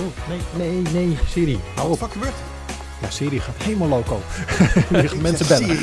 [0.00, 0.40] Oh, nee,
[0.82, 1.58] nee, nee, Siri.
[1.74, 1.98] Hou Wat op.
[2.02, 2.34] fuck gebeurt?
[3.00, 4.20] Ja, Siri gaat helemaal loco.
[5.22, 5.76] Mensen bellen.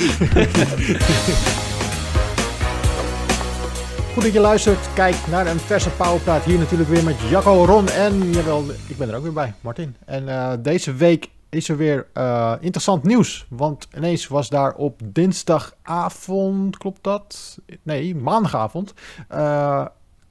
[4.14, 4.94] Goed dat je luistert.
[4.94, 6.44] Kijk naar een verse Powerpraat.
[6.44, 9.96] Hier natuurlijk weer met Jacco, Ron en, jawel, ik ben er ook weer bij, Martin.
[10.06, 13.46] En eh, deze week is er weer eh, interessant nieuws.
[13.50, 17.58] Want ineens was daar op dinsdagavond, klopt dat?
[17.84, 18.94] Nee, maandagavond.
[19.28, 19.86] eh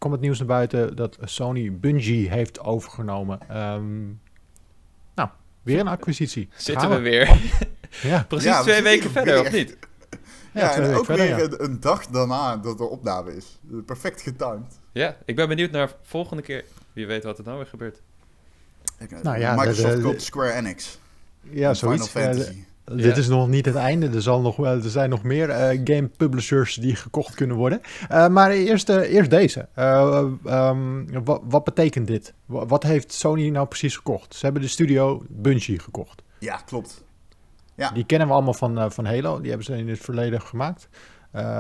[0.04, 3.38] kwam het nieuws naar buiten dat Sony Bungie heeft overgenomen.
[3.48, 4.04] Ehm,
[5.14, 5.28] nou,
[5.62, 6.48] weer een acquisitie.
[6.56, 7.28] Zitten we weer.
[8.02, 9.42] Ja, Precies Ja, twee weken verder, weer.
[9.46, 9.76] of niet?
[10.52, 11.58] ja, en weken ook verder, weer ja.
[11.58, 13.58] een, dag daarna dat de opname is.
[13.86, 14.78] Perfect getimed.
[14.92, 16.64] Ja, ik ben benieuwd naar volgende keer.
[16.92, 18.00] Wie weet wat er nou weer gebeurt.
[19.22, 20.98] Nou ja, Microsoft de- de- koopt Square Enix.
[21.40, 22.08] Ja, zoiets.
[22.08, 22.64] Final Ja, Fantasy.
[22.84, 24.08] Dit is nog niet het einde.
[24.08, 27.80] Er, zal nog, wel- er zijn nog meer eh, game publishers die gekocht kunnen worden.
[28.08, 29.68] Eh, maar eerst, eh, eerst deze.
[29.74, 31.04] Eh, ehm,
[31.44, 32.34] wat, betekent dit?
[32.46, 34.34] Wa- Wat heeft Sony nou precies gekocht?
[34.34, 36.22] Ze hebben de studio Bungie gekocht.
[36.38, 37.04] Ja, klopt.
[37.74, 37.90] Ja.
[37.90, 39.38] Die kennen we allemaal van, van Halo.
[39.40, 40.88] Die hebben ze in het verleden gemaakt.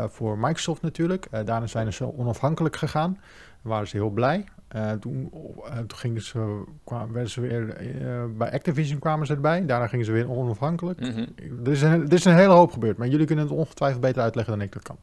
[0.08, 1.26] Voor Microsoft natuurlijk.
[1.44, 3.12] Daarna zijn ze onafhankelijk gegaan.
[3.12, 4.44] Daar waren ze heel blij.
[4.74, 5.30] Eh, toen
[5.64, 9.66] eh, toen gingen ze, kwamen, werden ze weer, eh, bij Activision kwamen ze erbij.
[9.66, 11.00] Daarna gingen ze weer onafhankelijk.
[11.00, 11.24] Mhm.
[11.64, 12.96] Er is, een, er is een hele hoop gebeurd.
[12.98, 14.98] Maar jullie kunnen het ongetwijfeld beter uitleggen dan ik dat kan.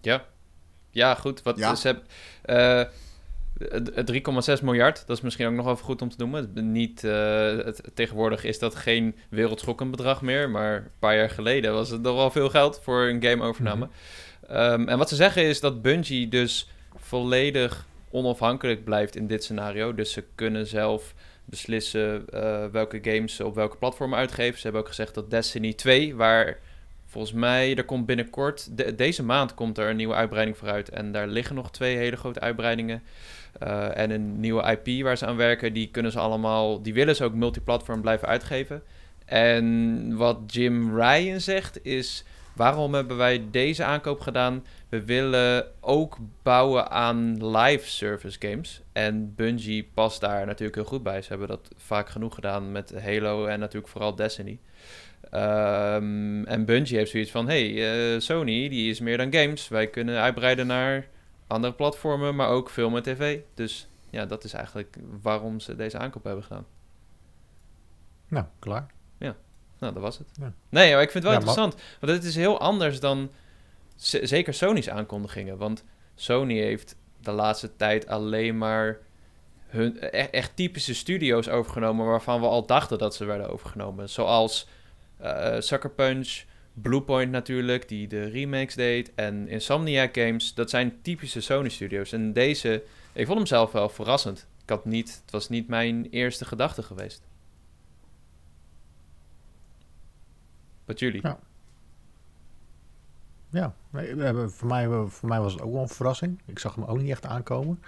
[0.00, 0.24] Ja.
[0.90, 1.42] Ja, goed.
[1.42, 1.74] Wat Ja.
[1.74, 2.04] ze hebben.
[2.42, 2.84] eh,
[3.94, 6.40] het 3,6 miljard, dat is misschien ook nog even goed om te noemen.
[6.54, 11.30] Het, niet, eh, het, tegenwoordig is dat geen wereldschokkend bedrag meer, maar een paar jaar
[11.30, 13.88] geleden was het nog wel veel geld voor een game-overname.
[14.48, 19.94] Ehm, en wat ze zeggen is dat Bungie dus volledig onafhankelijk blijft in dit scenario.
[19.94, 24.56] Dus ze kunnen zelf beslissen eh, welke games ze op welke platformen uitgeven.
[24.56, 26.58] Ze hebben ook gezegd dat Destiny 2, waar
[27.06, 30.88] volgens mij er komt binnenkort, de- deze maand komt er een nieuwe uitbreiding vooruit.
[30.88, 33.02] En daar liggen nog twee hele grote uitbreidingen.
[33.58, 37.16] Eh, en een nieuwe IP waar ze aan werken, die kunnen ze allemaal, die willen
[37.16, 38.82] ze ook multiplatform blijven uitgeven.
[39.24, 42.24] En wat Jim Ryan zegt is,
[42.60, 44.64] waarom hebben wij deze aankoop gedaan?
[44.88, 48.82] We willen ook bouwen aan live service games.
[48.92, 51.22] En Bungie past daar natuurlijk heel goed bij.
[51.22, 54.58] Ze hebben dat vaak genoeg gedaan met Halo en natuurlijk vooral Destiny.
[55.30, 57.68] Ehm, en Bungie heeft zoiets van: hey,
[58.14, 59.68] eh, Sony die is meer dan games.
[59.68, 61.08] Wij kunnen uitbreiden naar
[61.46, 63.38] andere platformen, maar ook film en tv.
[63.54, 66.66] Dus ja, dat is eigenlijk waarom ze deze aankoop hebben gedaan.
[68.28, 68.86] Nou, klaar.
[69.80, 70.28] Nou, dat was het.
[70.40, 70.52] Ja.
[70.68, 71.82] Nee, maar ik vind het wel Ja, maar- interessant.
[72.00, 73.30] Want het is heel anders dan
[74.22, 75.56] zeker Sony's aankondigingen.
[75.56, 78.98] Want Sony heeft de laatste tijd alleen maar
[79.66, 84.08] hun e- echt typische studio's overgenomen waarvan we al dachten dat ze werden overgenomen.
[84.08, 84.66] Zoals
[85.16, 86.42] eh Sucker Punch,
[86.72, 89.12] Bluepoint natuurlijk, die de remakes deed.
[89.14, 92.12] En Insomniac Games, dat zijn typische Sony studios.
[92.12, 92.82] En deze,
[93.12, 94.46] ik vond hem zelf wel verrassend.
[94.62, 97.22] Ik had niet, het was niet mijn eerste gedachte geweest.
[100.90, 101.20] Wat jullie?
[101.22, 101.38] Ja.
[103.50, 106.40] Ja, nee, voor, mij, voor mij was het ook wel een verrassing.
[106.44, 107.82] Ik zag hem ook niet echt aankomen.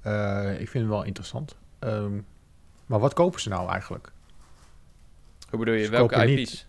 [0.00, 1.56] Eh, ik vind het wel interessant.
[1.78, 2.12] Ehm,
[2.86, 4.12] maar wat kopen ze nou eigenlijk?
[5.50, 5.84] Hoe bedoel je?
[5.84, 6.36] Ze Welke IP's?
[6.38, 6.66] niet.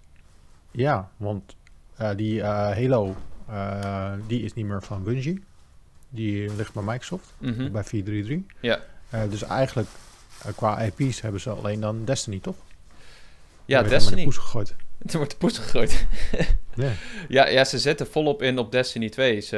[0.72, 1.56] Ja, want
[1.96, 3.16] eh, die eh, Halo,
[4.28, 5.44] die is niet meer van Bungie.
[6.10, 7.72] Die ligt bij Microsoft, Mhm.
[7.72, 8.56] bij 433.
[8.62, 8.80] Ja.
[9.30, 9.88] Dus eigenlijk,
[10.56, 12.56] qua IP's hebben ze alleen dan Destiny, toch?
[13.66, 14.32] Ja, de Destiny.
[14.32, 14.76] gegooid.
[15.06, 16.06] Er wordt de poes gegooid.
[16.76, 16.92] Ja.
[17.28, 19.42] ja, ja, ze zetten volop in op Destiny 2.
[19.42, 19.58] Ze,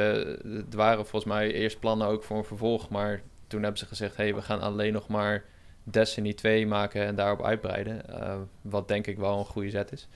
[0.66, 2.88] het waren volgens mij eerst plannen ook voor een vervolg.
[2.88, 4.16] Maar toen hebben ze gezegd...
[4.16, 5.44] hey, we gaan alleen nog maar
[5.84, 8.20] Destiny 2 maken en daarop uitbreiden.
[8.20, 10.08] Eh, wat denk ik wel een goede zet is.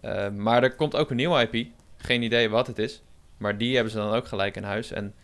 [0.00, 1.68] Eh, maar er komt ook een nieuwe IP.
[1.96, 3.02] Geen idee wat het is.
[3.36, 4.92] Maar die hebben ze dan ook gelijk in huis.
[4.92, 5.14] En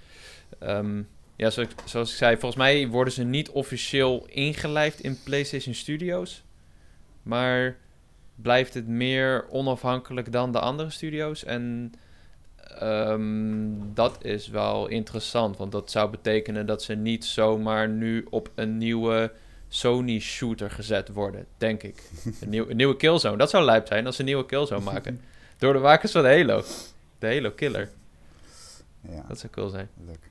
[0.59, 1.03] ehm,
[1.37, 2.37] ja, zoals, zoals ik zei...
[2.37, 6.45] volgens mij worden ze niet officieel ingelijfd in PlayStation Studios.
[7.23, 7.77] Maar
[8.35, 11.45] blijft het meer onafhankelijk dan de andere studio's.
[11.45, 11.93] En
[12.79, 18.51] ehm, dat is wel interessant, want dat zou betekenen dat ze niet zomaar nu op
[18.55, 19.33] een nieuwe
[19.69, 22.03] Sony shooter gezet worden, denk ik.
[22.41, 25.21] Een, nieuw, een nieuwe Killzone, dat zou lijp zijn als ze een nieuwe Killzone maken.
[25.59, 26.63] Door de makers van Halo.
[27.19, 27.91] De Halo Killer,
[29.01, 29.89] Ja, dat zou cool zijn.
[30.07, 30.31] leuk.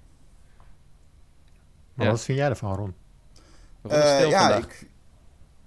[1.94, 2.12] Maar Ja.
[2.12, 2.94] wat vind jij ervan, Ron?
[3.82, 4.64] Ron Eh, ja, vandaag.
[4.64, 4.88] ik...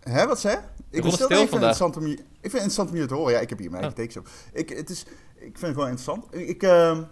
[0.00, 0.56] Hè, wat zei?
[0.90, 1.50] Ik Ron is stil, vandaag.
[1.52, 2.18] interessant om je...
[2.44, 3.32] Ik vind het interessant om je te horen.
[3.32, 4.26] Ja, ik heb hier mijn eigen Oh.
[4.26, 4.28] op.
[4.52, 5.00] Ik, het is,
[5.34, 6.34] ik vind het wel interessant.
[6.34, 7.02] Ik, ehm,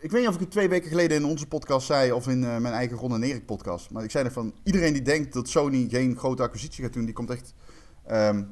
[0.00, 2.44] ik weet niet of ik het twee weken geleden in onze podcast zei of in
[2.44, 3.90] eh, mijn eigen Ron en Erik podcast.
[3.90, 7.04] Maar ik zei er van, iedereen die denkt dat Sony geen grote acquisitie gaat doen,
[7.04, 7.54] die komt echt...
[8.06, 8.42] ehm,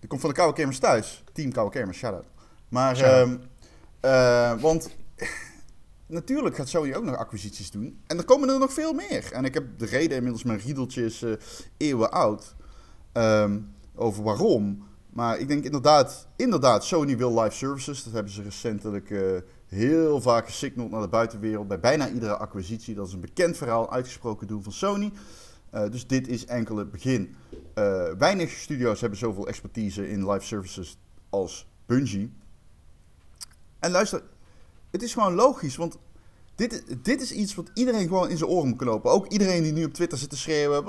[0.00, 1.24] die komt van de Koude Kermers thuis.
[1.32, 2.26] Team Koude Kermers, shout-out.
[2.68, 3.36] Maar, ehm,
[4.00, 4.96] eh, want
[6.06, 8.00] natuurlijk gaat Sony ook nog acquisities doen.
[8.06, 9.32] En er komen er nog veel meer.
[9.32, 11.32] En ik heb de reden inmiddels, mijn riedeltje is uh,
[11.76, 12.54] eeuwen oud.
[13.12, 13.58] Ehm,
[13.96, 14.84] over waarom.
[15.10, 18.04] Maar ik denk inderdaad, inderdaad, Sony wil live services.
[18.04, 21.68] Dat hebben ze recentelijk uh, heel vaak gesignald naar de buitenwereld.
[21.68, 22.94] Bij bijna iedere acquisitie.
[22.94, 25.12] Dat is een bekend verhaal, uitgesproken doel van Sony.
[25.74, 27.36] Uh, dus dit is enkel het begin.
[28.18, 30.98] weinig studio's hebben zoveel expertise in live services
[31.30, 32.32] als Bungie.
[33.78, 34.22] En luister,
[34.90, 35.98] het is gewoon logisch, want
[36.54, 39.10] dit, dit is iets wat iedereen gewoon in zijn oren moet knopen.
[39.10, 40.84] Ook iedereen die nu op Twitter zit te schreeuwen,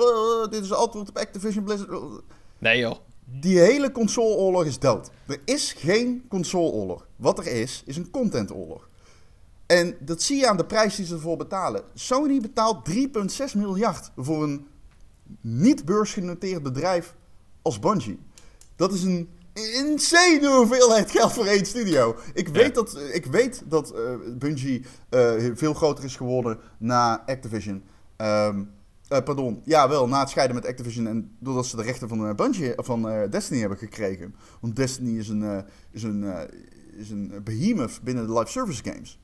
[0.50, 2.21] dit is antwoord op Activision Blizzard.
[2.59, 2.98] Nee joh.
[3.25, 5.09] Die hele consoleoorlog is dood.
[5.27, 7.07] Er is geen consoleoorlog.
[7.15, 8.89] Wat er is, is een contentoorlog.
[9.65, 11.81] En dat zie je aan de prijs die ze ervoor betalen.
[11.94, 12.95] Sony betaalt 3,6
[13.56, 14.68] miljard voor een
[15.42, 17.15] niet beursgenoteerd bedrijf
[17.62, 18.19] als Bungie.
[18.75, 22.15] Dat is een insane hoeveelheid geld voor één studio.
[22.33, 24.00] Ik weet dat, ik weet dat uh,
[24.38, 27.83] Bungie uh, veel groter is geworden na Activision.
[28.18, 28.71] Um,
[29.09, 32.36] uh, pardon, ja wel, na het scheiden met Activision en doordat ze de rechten van,
[32.36, 34.36] Bungie, van Destiny hebben gekregen.
[34.59, 36.25] Want Destiny is een, is, een,
[36.92, 39.19] is een behemoth binnen de live service games.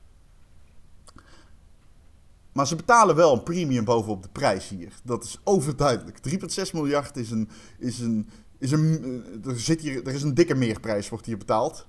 [2.52, 4.92] Maar ze betalen wel een premium bovenop de prijs hier.
[5.02, 6.18] Dat is overduidelijk.
[6.28, 7.48] 3,6 miljard is een,
[7.78, 8.28] is een
[8.64, 11.86] is een, eh, er, zit hier, er is een dikke meerprijs wordt hier betaald.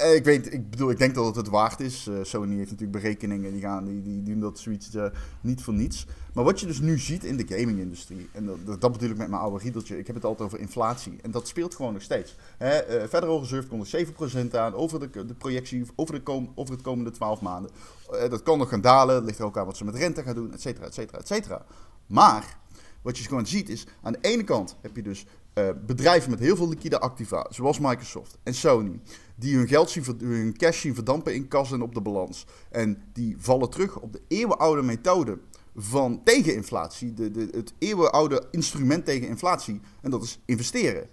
[0.00, 2.06] Uh, ik, weet, ik bedoel, ik denk dat het het waard is.
[2.06, 5.04] Uh, Sony heeft natuurlijk berekeningen, die, gaan, die, die doen dat zoiets uh,
[5.40, 6.06] niet voor niets.
[6.32, 9.28] Maar wat je dus nu ziet in de gaming-industrie, en dat, dat bedoel ik met
[9.28, 11.18] mijn oude riedeltje, ik heb het altijd over inflatie.
[11.22, 12.36] En dat speelt gewoon nog steeds.
[12.56, 14.06] Hè, Federal Reserve komt er
[14.46, 17.70] 7% aan over de, de projectie, over, de kom, over het komende 12 maanden.
[18.10, 20.34] dat kan nog gaan dalen, het ligt er ook aan wat ze met rente gaan
[20.34, 21.64] doen, et cetera, et cetera, et cetera.
[22.06, 22.58] Maar
[23.02, 25.26] wat je gewoon ziet is, aan de ene kant heb je dus
[25.58, 29.00] uh, bedrijven met heel veel liquide activa, zoals Microsoft en Sony,
[29.36, 32.46] die hun geld zien, hun cash zien verdampen in kas en op de balans.
[32.70, 35.38] En die vallen terug op de eeuwenoude methode
[35.74, 41.08] van tegeninflatie, de, de, het eeuwenoude instrument tegen inflatie, en dat is investeren.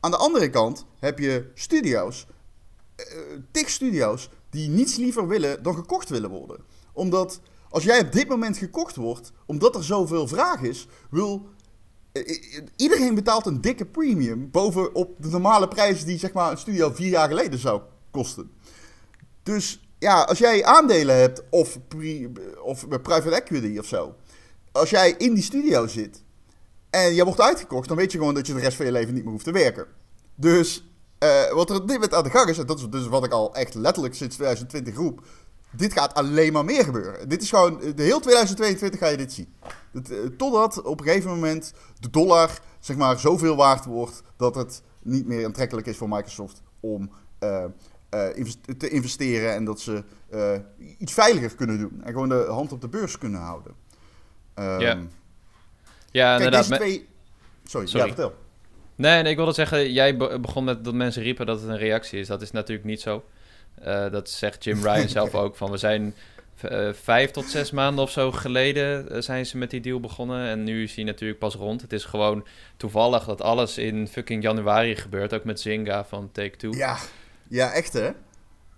[0.00, 2.26] Aan de andere kant heb je studio's,
[2.96, 3.06] uh,
[3.50, 6.60] tig studio's, die niets liever willen dan gekocht willen worden.
[6.92, 11.48] Omdat als jij op dit moment gekocht wordt, omdat er zoveel vraag is, wil
[12.76, 17.08] iedereen betaalt een dikke premium bovenop de normale prijs die zeg maar, een studio vier
[17.08, 17.80] jaar geleden zou
[18.10, 18.50] kosten.
[19.42, 22.30] Dus ja, als jij aandelen hebt of, pre,
[22.62, 24.14] of private equity of zo,
[24.72, 26.22] als jij in die studio zit
[26.90, 29.14] en je wordt uitgekocht, dan weet je gewoon dat je de rest van je leven
[29.14, 29.86] niet meer hoeft te werken.
[30.34, 30.84] Dus
[31.24, 33.24] uh, wat er op dit moment aan de gang is, en dat is dus wat
[33.24, 35.26] ik al echt letterlijk sinds 2020 roep,
[35.70, 37.28] dit gaat alleen maar meer gebeuren.
[37.28, 39.54] Dit is gewoon, de heel 2022 ga je dit zien.
[40.04, 44.82] Eh, totdat op een gegeven moment de dollar, zeg maar, zoveel waard wordt dat het
[45.02, 47.10] niet meer aantrekkelijk is voor Microsoft om
[47.40, 47.64] uh,
[48.14, 48.46] uh,
[48.78, 50.04] te investeren en dat ze
[50.98, 52.00] iets veiliger kunnen doen.
[52.04, 53.74] En gewoon de hand op de beurs kunnen houden.
[54.54, 54.98] Um, ja,
[56.10, 56.64] ja kijk, inderdaad.
[56.64, 57.08] Twee...
[57.64, 58.34] Sorry, Sorry, ja, vertel.
[58.94, 62.20] Nee, nee, ik wilde zeggen, jij begon met dat mensen riepen dat het een reactie
[62.20, 62.26] is.
[62.26, 63.24] Dat is natuurlijk niet zo.
[64.10, 65.56] Dat zegt Jim Ryan zelf ook.
[65.56, 66.14] Van we zijn
[66.64, 70.48] uh, vijf tot zes maanden of zo geleden uh, zijn ze met die deal begonnen.
[70.48, 71.80] En nu is hij natuurlijk pas rond.
[71.80, 75.34] Het is gewoon toevallig dat alles in fucking januari gebeurt.
[75.34, 76.72] Ook met Zynga van Take-Two.
[76.72, 76.96] Ja.
[77.48, 78.10] ja, echt hè?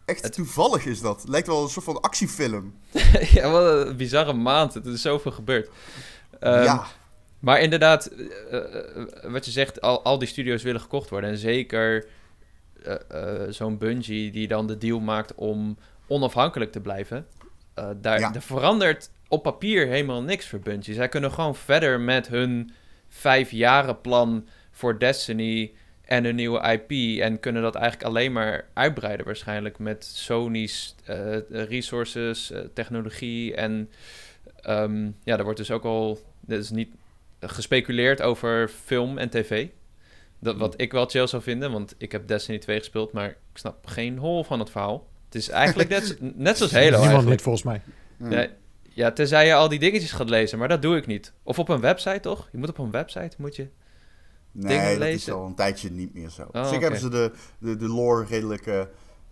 [0.05, 0.33] Echt het...
[0.33, 1.25] toevallig is dat.
[1.29, 2.75] Lijkt wel een soort van actiefilm.
[3.35, 4.75] ja, wat een bizarre maand.
[4.75, 5.71] Het is zoveel gebeurd.
[6.41, 6.87] Um, ja.
[7.39, 8.11] Maar inderdaad,
[9.23, 11.31] wat je zegt, al, al die studio's willen gekocht worden.
[11.31, 12.07] En zeker
[12.87, 17.27] uh, zo'n Bungie die dan de deal maakt om onafhankelijk te blijven.
[17.79, 18.41] Uh, daar, ja.
[18.41, 20.95] verandert op papier helemaal niks voor Bungie.
[20.95, 22.73] Zij kunnen gewoon verder met hun
[24.03, 25.73] plan voor Destiny
[26.05, 27.21] en een nieuwe IP.
[27.21, 30.95] En kunnen dat eigenlijk alleen maar uitbreiden waarschijnlijk met Sony's
[31.49, 33.55] resources, technologie.
[33.55, 33.91] En
[34.67, 36.95] um, ja, er wordt dus ook al, dit is niet
[37.41, 39.69] gespeculeerd over film en tv.
[40.39, 43.37] Dat, wat ik wel chill zou vinden, want ik heb Destiny 2 gespeeld, maar ik
[43.59, 45.07] snap geen hol van het verhaal.
[45.29, 46.17] Het is eigenlijk net,
[46.47, 47.83] net zoals Halo Niemand weet volgens mij.
[48.31, 48.49] Ja,
[48.83, 51.33] ja, tenzij je al die dingetjes gaat lezen, maar dat doe ik niet.
[51.43, 52.49] Of op een website, toch?
[52.53, 53.69] Je moet op een website, moet je
[54.53, 54.99] nee, dingen lezen.
[55.01, 56.49] Nee, dat is al een tijdje niet meer zo.
[56.53, 58.67] Oh, Zeker hebben ze de, de, de lore redelijk...
[58.67, 58.83] Uh,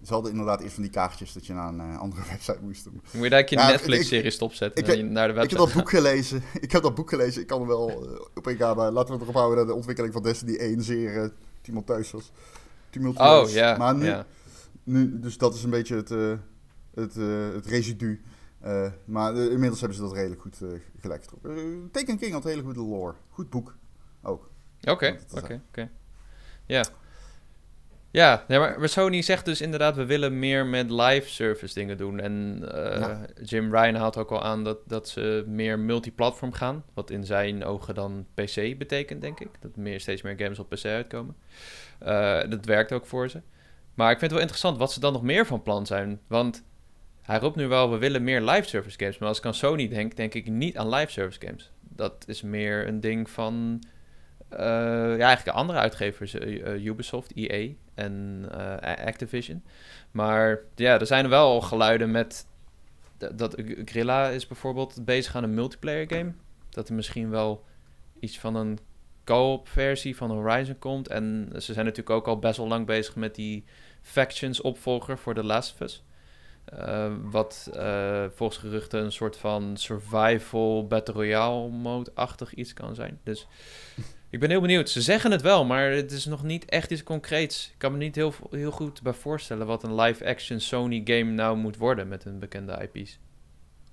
[0.03, 2.85] ze hadden inderdaad eerst van die kaartjes dat je naar een uh, andere website moest
[2.85, 3.03] doen.
[3.11, 5.83] Moet je daar een ja, Netflix-serie stopzetten ik, en naar de website Ik heb dat
[5.83, 6.43] boek gelezen.
[6.61, 7.41] Ik heb dat boek gelezen.
[7.41, 9.75] Ik kan er wel uh, op een maar laten we het erop houden dat de
[9.75, 11.29] ontwikkeling van Destiny 1 zeer uh,
[11.61, 12.33] tumultueus was.
[12.91, 13.49] Tumultueus.
[13.49, 13.77] Oh, ja.
[13.77, 14.27] Maar nu, ja.
[14.87, 16.37] Nu, dus dat is een beetje het, uh,
[16.95, 18.21] het, uh, het residu.
[18.65, 20.59] Uh, maar inmiddels hebben ze dat redelijk goed
[21.01, 21.89] gelijk getrokken.
[21.93, 23.15] Taken King had hele goede lore.
[23.31, 23.77] Goed boek
[24.23, 24.51] ook.
[24.83, 25.91] Oké, oké, oké.
[26.67, 26.85] Ja.
[28.11, 32.21] Ja, maar, Sony zegt dus inderdaad, we willen meer met live service dingen doen.
[32.21, 33.27] En eh, Ja.
[33.43, 36.85] Jim Ryan haalt ook al aan dat, dat ze meer multiplatform gaan.
[36.95, 39.49] Wat in zijn ogen dan PC betekent, denk ik.
[39.61, 41.37] Dat meer, steeds meer games op PC uitkomen.
[41.99, 43.41] Eh, dat werkt ook voor ze.
[43.97, 46.21] Maar ik vind het wel interessant wat ze dan nog meer van plan zijn.
[46.27, 46.65] Want
[47.23, 49.19] hij roept nu wel, we willen meer live service games.
[49.19, 51.71] Maar als ik aan Sony denk, denk ik niet aan live service games.
[51.81, 53.83] Dat is meer een ding van...
[54.49, 54.59] eh,
[55.19, 56.35] ja, eigenlijk andere uitgevers.
[56.35, 58.45] eh, Ubisoft, EA en
[59.05, 59.63] Activision.
[60.11, 62.47] Maar ja, er zijn wel geluiden met...
[63.19, 66.33] Dat, dat Grilla is bijvoorbeeld bezig aan een multiplayer game.
[66.71, 67.65] Dat er misschien wel
[68.21, 68.79] iets van een
[69.25, 71.09] co-op versie van Horizon komt.
[71.09, 73.65] En ze zijn natuurlijk ook al best wel lang bezig met die
[74.07, 76.05] Factions opvolger voor The Last of Us.
[76.65, 83.21] Eh, wat eh, volgens geruchten een soort van survival battle royale mode-achtig iets kan zijn.
[83.23, 83.47] Dus
[84.31, 84.91] ik ben heel benieuwd.
[84.91, 87.71] Ze zeggen het wel, maar het is nog niet echt iets concreets.
[87.73, 91.57] Ik kan me niet heel, heel goed bij voorstellen wat een live-action Sony game nou
[91.57, 93.19] moet worden met hun bekende IP's.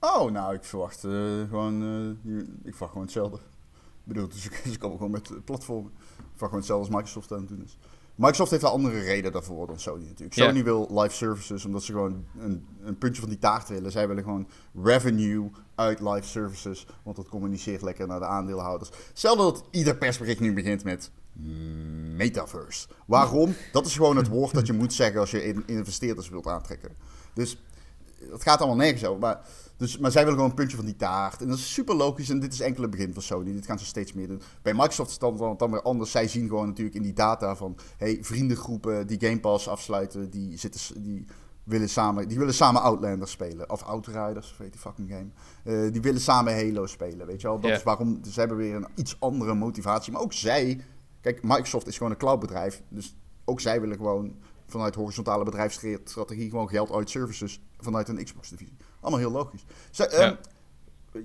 [0.03, 1.12] Oh, nou, ik verwacht eh,
[1.50, 3.38] gewoon, eh, ik verwacht gewoon hetzelfde.
[3.75, 4.41] Ik bedoel, dus
[4.72, 5.91] ze komen gewoon met platformen.
[5.91, 7.77] Ik verwacht gewoon hetzelfde als Microsoft aan het doen is.
[8.15, 10.34] Microsoft heeft een andere reden daarvoor dan Sony natuurlijk.
[10.34, 13.91] Sony wil live services omdat ze gewoon een, een puntje van die taart willen.
[13.91, 14.48] Zij willen gewoon
[14.84, 18.89] revenue uit live services, want dat communiceert lekker naar de aandeelhouders.
[19.13, 21.12] Stel dat ieder persbericht nu begint met
[22.15, 22.88] metaverse.
[23.05, 23.55] Waarom?
[23.72, 26.89] Dat is gewoon het woord dat je moet zeggen als je in- investeerders wilt aantrekken.
[27.34, 27.58] Dus
[28.32, 29.20] het gaat allemaal nergens over.
[29.20, 29.39] Maar,
[29.84, 31.42] dus, maar zij willen gewoon een puntje van die taart.
[31.42, 32.30] En dat is super logisch.
[32.30, 33.54] En dit is enkel het begin van Sony.
[33.54, 34.42] Dit gaan ze steeds meer doen.
[34.62, 36.12] Bij Microsoft is het dan, dan weer anders.
[36.12, 37.78] Zij zien gewoon natuurlijk in die data van...
[37.98, 40.30] Hey, vriendengroepen die Game Pass afsluiten...
[40.30, 41.25] die, zitten, die,
[41.63, 43.70] willen, samen, die willen samen Outlanders spelen.
[43.70, 45.30] Of Outriders, of weet die fucking game.
[45.63, 47.60] Eh, die willen samen Halo spelen, weet je wel.
[47.60, 48.20] Dat is waarom...
[48.32, 50.12] Ze hebben weer een iets andere motivatie.
[50.12, 50.82] Maar ook zij...
[51.22, 52.82] Kijk, Microsoft is gewoon een cloudbedrijf.
[52.90, 54.36] Dus ook zij willen gewoon
[54.66, 58.78] vanuit horizontale bedrijfsstrategie gewoon geld uit services vanuit een Xbox-divisie.
[59.03, 59.65] Allemaal heel logisch.
[59.91, 60.05] Ja.
[60.05, 60.36] ehm,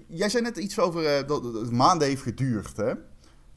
[0.07, 2.93] jij zei net iets over eh, dat dat het maanden heeft geduurd, hè?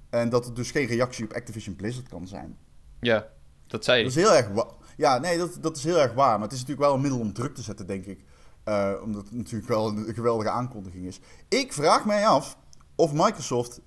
[0.09, 2.57] En dat het dus geen reactie op Activision Blizzard kan zijn.
[2.99, 3.27] Ja,
[3.67, 4.23] dat zei Dat hij.
[4.23, 4.65] is heel erg
[4.97, 6.33] Ja, nee, dat, dat is heel erg waar.
[6.33, 8.23] Maar het is natuurlijk wel een middel om druk te zetten, denk ik.
[8.63, 11.19] Eh, omdat het natuurlijk wel een geweldige aankondiging is.
[11.49, 12.57] Ik vraag mij af
[12.95, 13.81] of Microsoft...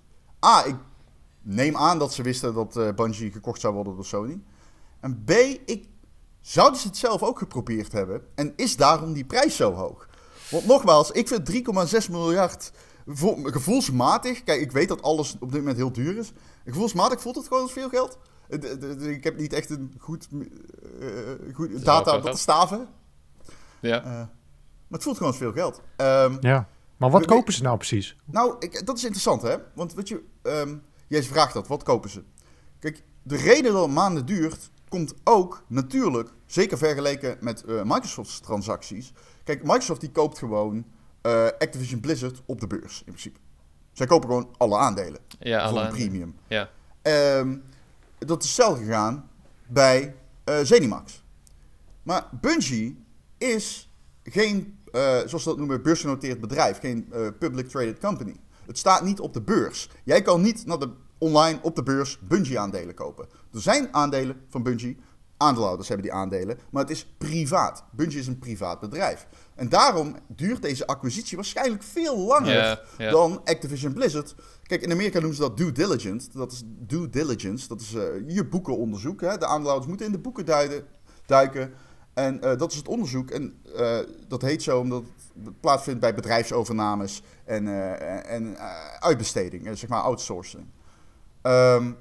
[0.46, 0.74] A, ik
[1.42, 4.40] neem aan dat ze wisten dat eh Bungie gekocht zou worden door Sony.
[5.00, 5.30] En B,
[5.66, 5.88] ik,
[6.40, 8.22] zouden ze het zelf ook geprobeerd hebben?
[8.34, 10.08] En is daarom die prijs zo hoog?
[10.54, 11.50] Want nogmaals, ik vind
[12.06, 12.72] 3,6 miljard
[13.06, 14.42] vo- gevoelsmatig...
[14.44, 16.32] Kijk, ik weet dat alles op dit moment heel duur is.
[16.64, 18.18] Gevoelsmatig voelt het gewoon als veel geld.
[18.48, 20.28] Eh, Ik heb niet echt een goed,
[21.00, 21.08] eh,
[21.54, 22.88] goed data om dat te staven.
[23.80, 23.98] Ja.
[24.04, 24.28] Eh, maar
[24.90, 25.80] het voelt gewoon als veel geld.
[25.96, 26.68] Ehm, Ja.
[26.96, 28.16] Maar wat We- kopen ze nou precies?
[28.24, 29.56] nou, ik, dat is interessant, hè?
[29.74, 30.74] Want weet je, ehm,
[31.08, 32.22] jij vraagt dat, wat kopen ze?
[32.78, 38.40] Kijk, de reden dat het maanden duurt, komt ook natuurlijk, zeker vergeleken met eh, Microsoft's
[38.40, 39.12] transacties.
[39.44, 40.84] Kijk, Microsoft die koopt gewoon
[41.20, 43.38] eh, Activision Blizzard op de beurs, in principe.
[43.92, 46.34] Zij kopen gewoon alle aandelen Ja, voor alle, een premium.
[46.48, 46.70] ja.
[47.02, 47.56] Ehm,
[48.18, 49.30] dat is hetzelfde gegaan
[49.66, 51.24] bij eh Zenimax.
[52.02, 53.04] Maar Bungie
[53.38, 53.90] is
[54.22, 54.78] geen,
[55.26, 56.78] zoals dat noemen, beursgenoteerd bedrijf.
[56.78, 58.36] Geen public traded company.
[58.66, 59.90] Het staat niet op de beurs.
[60.04, 63.28] Jij kan niet naar de, online op de beurs Bungie aandelen kopen.
[63.52, 64.98] Er zijn aandelen van Bungie.
[65.36, 66.58] Aandeelhouders hebben die aandelen.
[66.70, 67.84] Maar het is privaat.
[67.90, 69.26] Bungie is een privaat bedrijf.
[69.54, 74.34] En daarom duurt deze acquisitie waarschijnlijk veel langer dan Activision Blizzard.
[74.62, 76.28] Kijk, in Amerika noemen ze dat due diligence.
[76.32, 77.68] Dat is due diligence.
[77.68, 79.20] Dat is eh, je boekenonderzoek.
[79.20, 79.38] Hè?
[79.38, 80.84] De aandeelhouders moeten in de boeken duiden,
[81.26, 81.72] duiken.
[82.14, 83.30] En eh, dat is het onderzoek.
[83.30, 85.02] En eh, dat heet zo omdat
[85.44, 87.68] het plaatsvindt bij bedrijfsovernames en,
[88.26, 88.58] en
[89.00, 89.78] uitbesteding.
[89.78, 90.66] zeg maar outsourcing.
[91.44, 91.92] Ehm,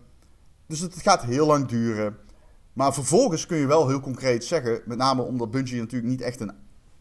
[0.68, 2.18] dus het gaat heel lang duren.
[2.74, 6.40] Maar vervolgens kun je wel heel concreet zeggen, met name omdat Bungie natuurlijk niet echt
[6.40, 6.52] een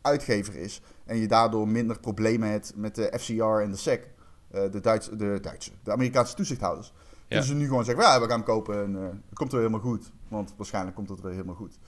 [0.01, 0.81] uitgever is.
[1.05, 4.09] En je daardoor minder problemen hebt met de FCR en de SEC.
[4.51, 6.93] eh, de, Duitse, de Duitse, de Amerikaanse toezichthouders.
[7.29, 7.37] Ja.
[7.39, 9.61] Dus ze nu gewoon zeggen, ja, we gaan hem kopen en eh, het komt weer
[9.61, 10.13] helemaal goed.
[10.29, 11.79] Want waarschijnlijk komt het weer helemaal goed.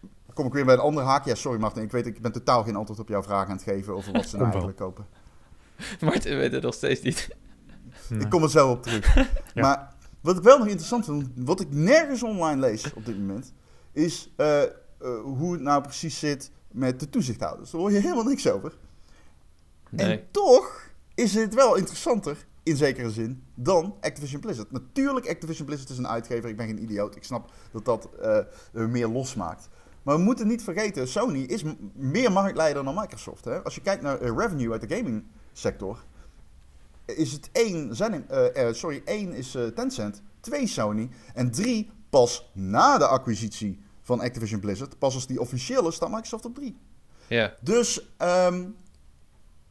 [0.00, 1.24] Dan kom ik weer bij een andere haak.
[1.24, 3.62] Ja, sorry Martin, ik weet, ik ben totaal geen antwoord op jouw vraag aan het
[3.62, 5.06] geven over wat ze nou eigenlijk kopen.
[6.00, 7.28] Martin weet het nog steeds niet.
[8.10, 9.14] Ik kom er zo op terug.
[9.54, 9.62] Ja.
[9.62, 13.52] Maar wat ik wel nog interessant vind, wat ik nergens online lees op dit moment,
[13.92, 14.68] is eh, eh,
[15.24, 17.70] hoe het nou precies zit met de toezichthouders.
[17.70, 18.72] Daar hoor je helemaal niks over.
[19.90, 20.18] Nee.
[20.18, 24.70] En toch is het wel interessanter, in zekere zin, dan Activision Blizzard.
[24.70, 26.50] Natuurlijk, Activision Blizzard is een uitgever.
[26.50, 27.16] Ik ben geen idioot.
[27.16, 28.36] Ik snap dat dat eh,
[28.72, 29.68] er meer losmaakt.
[30.02, 31.62] Maar we moeten niet vergeten, Sony is
[31.94, 33.44] meer marktleider dan Microsoft.
[33.44, 33.62] Hè?
[33.62, 36.04] Als je kijkt naar revenue uit de gaming sector,
[37.06, 41.90] is het één, zijn, eh, eh, sorry, één is eh, Tencent, twee Sony en drie
[42.10, 44.98] pas na de acquisitie van Activision Blizzard.
[44.98, 46.76] Pas als die officieel is, staat Microsoft op 3.
[47.28, 48.64] Ja, Dus ehm,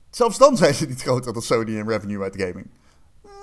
[0.09, 2.69] zelfs dan zijn ze niet groter dan Sony in revenue uit gaming.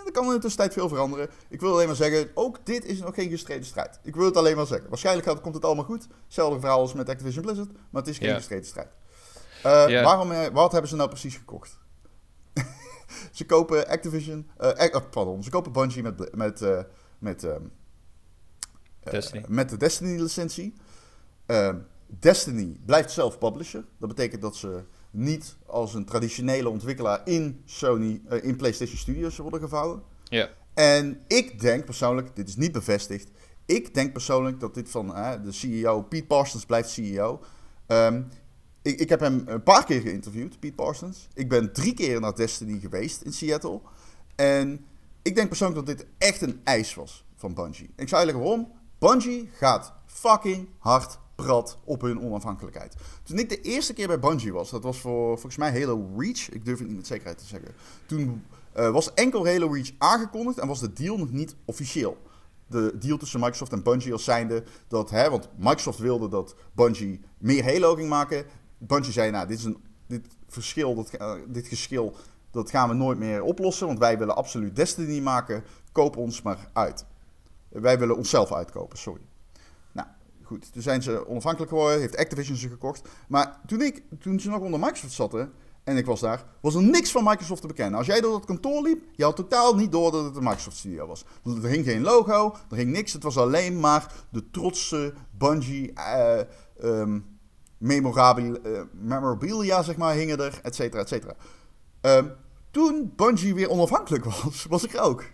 [0.07, 1.29] Er kan in de tussentijd veel veranderen.
[1.49, 4.01] Ik wil alleen maar zeggen, ook dit is nog geen gestreden strijd.
[4.03, 4.89] Ik wil het alleen maar zeggen.
[4.89, 6.07] Waarschijnlijk gaat- komt het allemaal goed.
[6.25, 8.89] Hetzelfde verhaal als met Activision Blizzard, maar het is geen gestreden strijd.
[10.03, 11.79] Waarom, wat hebben ze nou precies gekocht?
[13.33, 16.83] ze kopen Activision, oh, pardon, ze kopen Bungie met, met, eh,
[17.19, 17.63] met, ehm,
[19.01, 19.45] eh, Destiny.
[19.49, 20.75] met de Destiny-licentie.
[21.47, 21.77] Ehm,
[22.07, 23.85] Destiny blijft zelf publisher.
[23.99, 29.61] Dat betekent dat ze niet als een traditionele ontwikkelaar in Sony, in PlayStation Studios worden
[29.61, 30.03] gevouwen.
[30.25, 33.31] ja, En ik denk persoonlijk, dit is niet bevestigd,
[33.67, 35.07] ik denk persoonlijk dat dit van
[35.43, 37.41] de CEO, Pete Parsons blijft CEO.
[37.87, 38.23] Ehm,
[38.83, 41.29] ik, ik heb hem een paar keer geïnterviewd, Pete Parsons.
[41.35, 43.81] Ik ben drie keer naar Destiny geweest in Seattle.
[44.35, 44.85] En
[45.23, 47.91] ik denk persoonlijk dat dit echt een eis was van Bungie.
[47.97, 48.73] Ik zou uitleggen waarom.
[48.99, 52.97] Bungie gaat fucking hard prat op hun onafhankelijkheid.
[53.23, 56.51] Toen ik de eerste keer bij Bungie was, dat was voor volgens mij Halo Reach.
[56.51, 57.75] Ik durf het niet met zekerheid te zeggen.
[58.07, 62.17] Toen eh, was enkel Halo Reach aangekondigd en was de deal nog niet officieel.
[62.67, 67.21] De deal tussen Microsoft en Bungie als zijnde dat, hè, want Microsoft wilde dat Bungie
[67.39, 68.45] meer Halo ging maken.
[68.87, 72.17] Bungie zei, nou, dit is een dit verschil, dat, ga- dit geschil,
[72.51, 75.65] dat gaan we nooit meer oplossen, want wij willen absoluut Destiny maken.
[75.93, 77.05] Koop ons maar uit.
[77.69, 79.23] Wij willen onszelf uitkopen, sorry.
[79.93, 80.09] Nou,
[80.43, 80.73] goed.
[80.73, 83.09] Toen zijn ze onafhankelijk geworden, heeft Activision ze gekocht.
[83.29, 85.53] Maar toen, ik, toen ze nog onder Microsoft zaten,
[85.85, 87.99] en ik was daar, was er niks van Microsoft te bekennen.
[87.99, 90.77] Als jij door dat kantoor liep, je had totaal niet door dat het een Microsoft
[90.77, 91.25] studio was.
[91.45, 93.13] Er hing geen logo, er hing niks.
[93.13, 97.15] Het was alleen maar de trotse Bungie eh, eh,
[98.93, 101.35] memorabilia, zeg maar, hingen er, et cetera, et cetera.
[102.01, 102.27] Ehm,
[102.71, 105.25] toen Bungie weer onafhankelijk was, was ik er ook.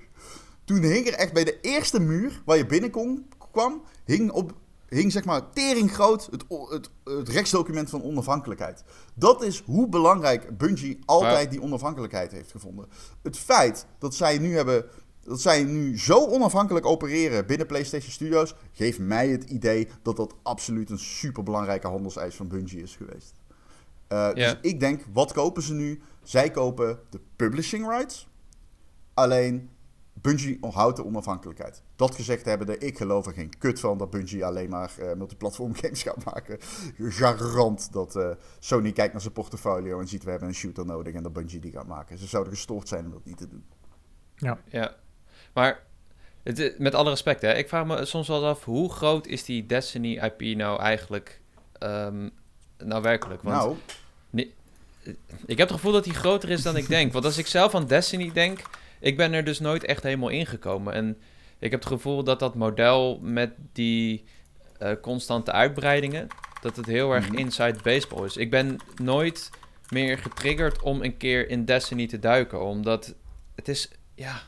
[0.64, 4.52] Toen hing er echt bij de eerste muur waar je binnenkom kwam, hing, op,
[4.88, 8.85] hing zeg maar tering groot het, het, het rechtsdocument van onafhankelijkheid.
[9.14, 12.88] Dat is hoe belangrijk Bungie altijd die onafhankelijkheid heeft gevonden.
[13.23, 14.85] Het feit dat zij nu hebben.
[15.28, 20.34] Dat zij nu zo onafhankelijk opereren binnen PlayStation Studios, geeft mij het idee dat dat
[20.43, 23.34] absoluut een superbelangrijke handelseis van Bungie is geweest.
[24.08, 24.52] Eh, Ja.
[24.52, 26.00] Dus ik denk, wat kopen ze nu?
[26.23, 28.28] Zij kopen de publishing rights.
[29.14, 29.71] Alleen
[30.12, 31.82] Bungie houdt de onafhankelijkheid.
[31.97, 35.75] Dat gezegd hebbende, ik geloof er geen kut van dat Bungie alleen maar eh, multiplatform
[35.80, 36.58] games gaat maken.
[36.99, 41.14] Garant dat eh, Sony kijkt naar zijn portfolio en ziet we hebben een shooter nodig
[41.14, 42.19] en dat Bungie die gaat maken.
[42.19, 43.64] Ze zouden gestoord zijn om dat niet te doen.
[44.69, 44.97] ja.
[45.52, 45.82] Maar
[46.43, 49.45] het, is- met alle respect, hè, ik vraag me soms wel af hoe groot is
[49.45, 51.41] die Destiny IP nou eigenlijk
[51.78, 52.28] ehm,
[52.78, 53.43] nou werkelijk?
[53.43, 53.76] Want nou,
[55.47, 57.13] ik heb het gevoel dat die groter is dan ik denk.
[57.13, 58.61] Want als ik zelf aan Destiny denk,
[59.00, 60.93] ik ben er dus nooit echt helemaal ingekomen.
[60.95, 61.19] En
[61.58, 64.25] ik heb het gevoel dat dat model met die
[64.78, 66.26] eh, constante uitbreidingen,
[66.61, 67.39] dat het heel erg Mhm.
[67.39, 68.37] inside baseball is.
[68.37, 69.50] Ik ben nooit
[69.89, 73.15] meer getriggerd om een keer in Destiny te duiken, omdat
[73.54, 74.43] het is, ja,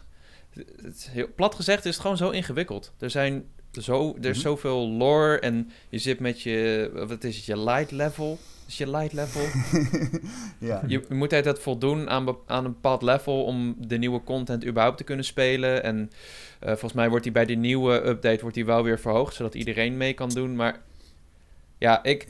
[0.83, 2.93] het is heel, plat gezegd is het gewoon zo ingewikkeld.
[2.99, 4.47] Er zijn zo, er is Mhm.
[4.47, 8.39] zoveel lore en je zit met je, wat is het, je light level.
[8.67, 9.43] Is je light level?
[10.69, 10.83] ja.
[10.87, 15.05] Je moet altijd voldoen aan, aan een bepaald level om de nieuwe content überhaupt te
[15.05, 15.83] kunnen spelen.
[15.83, 16.11] En
[16.59, 19.55] eh, volgens mij wordt die bij de nieuwe update wordt die wel weer verhoogd, zodat
[19.55, 20.57] iedereen mee kan doen.
[20.57, 20.81] Maar
[21.79, 22.29] ja, ik,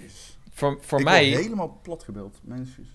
[0.51, 1.25] voor, voor ik mij...
[1.25, 2.39] helemaal plat gebeld.
[2.43, 2.93] Mijn excuses.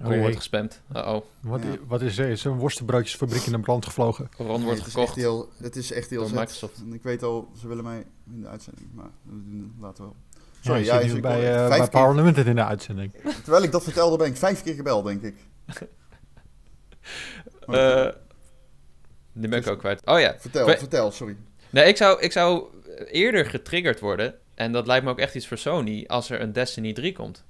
[0.00, 0.80] Ron Oh, wordt gespamd.
[0.96, 1.22] Uh-oh.
[1.40, 1.68] Wat, Ja.
[1.72, 2.28] i- wat is er?
[2.28, 4.28] Is er een worstenbroodjesfabriek in de brand gevlogen?
[4.36, 6.28] Ron Nee, wordt het is gekocht echt heel, het is echt heel.
[6.28, 6.78] Microsoft.
[6.78, 9.10] En ik weet al, ze willen mij in de uitzending, maar
[9.80, 10.16] laten we wel.
[10.60, 13.12] Sorry, ja, ja, bij, eh, vijf bij Power Limited in de uitzending.
[13.42, 15.34] Terwijl ik dat vertelde, ben ik vijf keer gebeld, denk ik.
[17.66, 18.08] Eh
[19.32, 20.02] die ben ik ook kwijt.
[20.04, 20.34] Oh ja.
[20.38, 21.36] vertel, we- vertel, sorry.
[21.70, 22.64] Nee, ik zou, ik zou
[23.06, 24.34] eerder getriggerd worden.
[24.54, 27.44] En dat lijkt me ook echt iets voor Sony als er een Destiny 3 komt.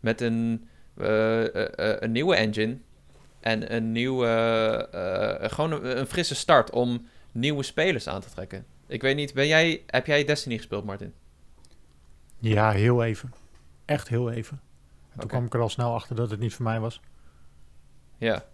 [0.00, 2.78] Met een, een nieuwe engine.
[3.40, 4.26] En een nieuwe.
[4.92, 8.66] eh, gewoon een, een frisse start om nieuwe spelers aan te trekken.
[8.86, 11.12] Ik weet niet, ben jij, heb jij Destiny gespeeld, Martin?
[12.38, 13.32] Ja, heel even.
[13.84, 14.60] Echt heel even.
[15.12, 17.00] En toen kwam ik er al snel achter dat het niet voor mij was.
[18.18, 18.44] Ja.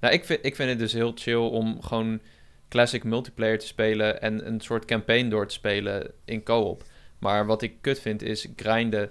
[0.00, 2.20] Nou, ik vind, ik vind het dus heel chill om gewoon
[2.68, 6.84] classic multiplayer te spelen en een soort campaign door te spelen in co-op.
[7.18, 9.10] Maar wat ik kut vind is grinden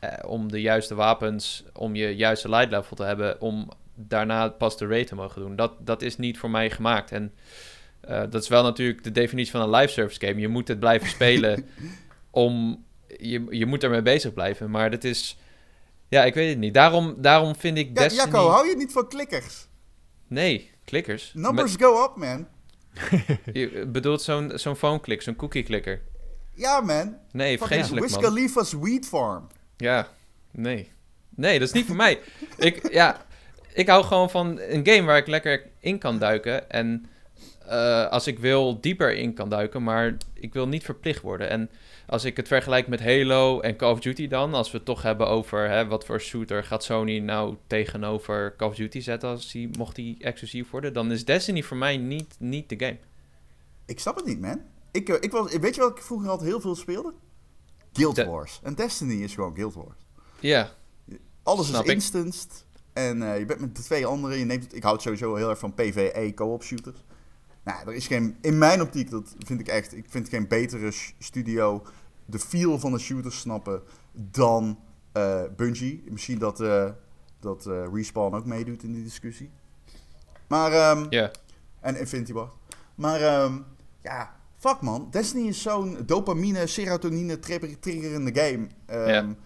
[0.00, 4.78] eh, om de juiste wapens, om je juiste light level te hebben, om daarna pas
[4.78, 5.56] de raid te mogen doen.
[5.56, 7.12] Dat, dat is niet voor mij gemaakt.
[7.12, 7.32] En
[8.00, 10.40] eh, dat is wel natuurlijk de definitie van een live service game.
[10.40, 11.66] Je moet het blijven spelen
[12.30, 12.84] om...
[13.18, 15.38] Je, je moet ermee bezig blijven, maar dat is...
[16.08, 16.74] Ja, ik weet het niet.
[16.74, 18.24] Daarom, daarom vind ik Ja, Destiny...
[18.24, 19.66] Jacco, hou je niet van klikkers?
[20.26, 21.32] Nee, klikkers.
[21.34, 22.46] Numbers go up, man.
[23.52, 26.02] Je bedoelt zo'n zo'n phone click, zo'n cookie clicker.
[26.54, 27.16] Ja, man.
[27.32, 28.22] Nee, Fucking vreselijk Wiz man.
[28.22, 29.46] Khalifa's Weed Farm.
[29.80, 30.08] Ja,
[30.50, 30.90] nee.
[31.28, 32.20] Nee, dat is niet voor mij.
[32.56, 33.24] Ik, ja,
[33.72, 36.70] ik hou gewoon van een game waar ik lekker in kan duiken.
[36.70, 37.06] En
[37.66, 39.82] eh, als ik wil, dieper in kan duiken.
[39.82, 41.48] Maar ik wil niet verplicht worden.
[41.48, 41.70] En
[42.06, 44.54] als ik het vergelijk met Halo en Call of Duty dan...
[44.54, 48.68] als we het toch hebben over hè, wat voor shooter gaat Sony nou tegenover Call
[48.68, 49.28] of Duty zetten...
[49.28, 50.92] Als die, mocht die exclusief worden...
[50.92, 52.98] dan is Destiny voor mij niet, niet de game.
[53.86, 54.60] Ik snap het niet, man.
[54.90, 57.12] Ik, eh, ik was, weet je wat ik vroeger altijd heel veel speelde?
[57.92, 58.60] Guild De- Wars.
[58.62, 59.96] En Destiny is gewoon Guild Wars.
[60.40, 60.70] Ja,
[61.42, 62.64] Alles Snap is instanced.
[62.92, 64.38] En eh, je bent met de twee anderen.
[64.38, 67.04] Je neemt, ik houd sowieso heel erg van PvE co-op shooters.
[67.64, 70.92] Nou, er is geen, in mijn optiek, dat vind ik echt, ik vind geen betere
[71.18, 71.82] studio
[72.24, 74.78] de feel van de shooters snappen dan
[75.12, 76.04] eh, Bungie.
[76.10, 76.90] Misschien dat, eh,
[77.40, 79.50] dat Respawn ook meedoet in die discussie.
[80.46, 80.72] Maar,
[81.10, 81.30] ja.
[81.80, 82.52] en Infinity Ward.
[82.94, 83.58] Maar ehm,
[84.02, 85.08] ja, fuck man.
[85.10, 88.66] Destiny is zo'n dopamine, serotonine trigger- triggerende game.
[88.86, 89.36] Ehm, Ja.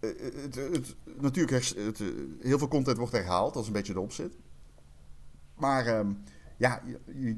[0.00, 0.10] eh,
[0.42, 2.06] het, het, natuurlijk, het, eh,
[2.40, 3.52] heel veel content wordt herhaald.
[3.54, 4.36] Dat is een beetje de opzet.
[5.56, 6.12] Maar ehm,
[6.56, 6.82] ja,
[7.14, 7.36] je,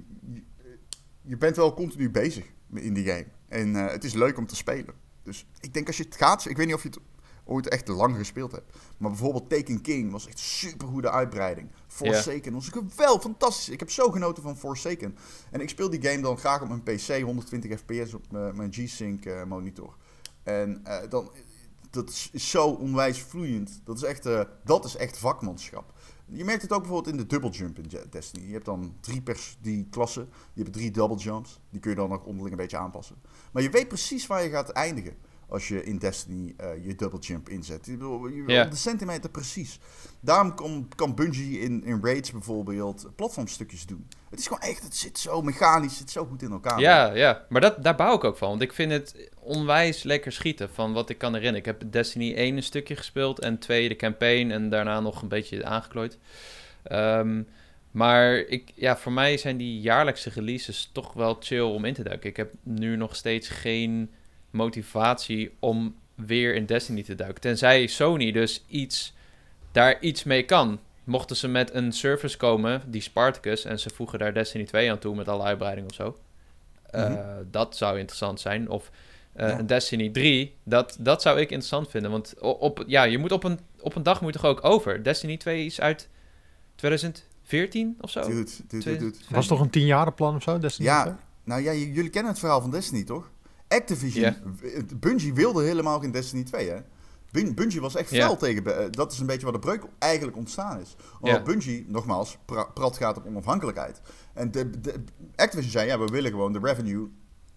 [1.23, 3.27] je, bent wel continu bezig in die game.
[3.49, 4.95] En eh, het is leuk om te spelen.
[5.23, 6.47] Dus ik denk als je het gaat...
[6.49, 6.99] Ik weet niet of je het
[7.45, 8.77] ooit echt lang gespeeld hebt.
[8.99, 11.71] Maar bijvoorbeeld Taken King was echt super goede uitbreiding.
[11.87, 13.69] Forsaken was wel fantastisch.
[13.69, 15.17] Ik heb zo genoten van Forsaken.
[15.51, 19.25] En ik speel die game dan graag op mijn PC, 120 fps op mijn, G-Sync
[19.25, 19.97] eh, monitor.
[20.43, 21.31] En eh, dan,
[21.91, 23.81] dat is, zo onwijs vloeiend.
[23.85, 25.93] Dat is, echt, eh, dat is echt vakmanschap.
[26.27, 28.47] Je merkt het ook bijvoorbeeld in de double jump in Destiny.
[28.47, 30.25] Je hebt dan drie, pers die klassen.
[30.25, 31.61] Die hebben drie double jumps.
[31.71, 33.17] Die kun je dan ook onderling een beetje aanpassen.
[33.53, 35.17] Maar je weet precies waar je gaat eindigen.
[35.49, 37.87] Als je in Destiny eh, je double jump inzet.
[37.87, 38.63] Ik bedoel, je-.
[38.65, 39.79] Op de centimeter precies.
[40.21, 44.09] Daarom kan, kan Bungie in, in Raids bijvoorbeeld platformstukjes doen.
[44.31, 46.81] Het is gewoon echt, het zit zo mechanisch, het zit zo goed in elkaar.
[46.81, 47.45] Ja, ja.
[47.49, 48.49] Maar dat, daar bouw ik ook van.
[48.49, 51.69] Want ik vind het onwijs lekker schieten van wat ik kan herinneren.
[51.69, 55.29] Ik heb Destiny 1 een stukje gespeeld en 2 de campaign en daarna nog een
[55.29, 56.19] beetje aangeklooid.
[56.83, 57.43] Ehm,
[57.91, 62.03] maar ik, ja, voor mij zijn die jaarlijkse releases toch wel chill om in te
[62.03, 62.31] duiken.
[62.31, 64.11] Ik heb nu nog steeds geen
[64.55, 67.41] motivatie om weer in Destiny te duiken.
[67.41, 69.15] Tenzij Sony dus iets,
[69.73, 70.79] daar iets mee kan.
[71.05, 74.99] Mochten ze met een service komen, die Spartacus, en ze voegen daar Destiny 2 aan
[74.99, 76.19] toe met alle uitbreiding of zo.
[76.91, 77.19] eh, Mhm.
[77.51, 78.69] dat zou interessant zijn.
[78.69, 78.91] Of
[79.33, 79.59] eh, Ja.
[79.59, 82.11] een Destiny 3, dat, dat zou ik interessant vinden.
[82.11, 85.03] Want op, ja, je moet op een, op een dag moet je toch ook over.
[85.05, 86.09] Destiny 2 is uit
[86.77, 88.21] 2014 of zo?
[88.21, 89.17] Dude, dude, dude, Twee- dude.
[89.29, 90.59] Was toch een tienjarenplan of zo?
[90.59, 91.15] Destiny Ja, 2?
[91.45, 93.31] nou ja, jullie kennen het verhaal van Destiny, toch?
[93.69, 94.23] Activision,
[94.97, 96.81] Bungie wilde helemaal geen Destiny 2, hè?
[97.31, 98.79] Bun- Bungie was echt fel tegen...
[98.85, 100.97] eh, dat is een beetje waar de breuk eigenlijk ontstaan is.
[101.21, 101.45] Omdat.
[101.45, 104.01] Bungie, nogmaals, pra- prat gaat op onafhankelijkheid.
[104.35, 105.05] En de, de,
[105.37, 107.09] Activision zei, ja, we willen gewoon de revenue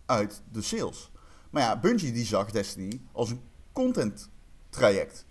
[0.05, 1.11] uit de sales.
[1.49, 3.41] Maar ja, Bungie die zag Destiny als een
[3.71, 4.29] content
[4.69, 5.25] traject.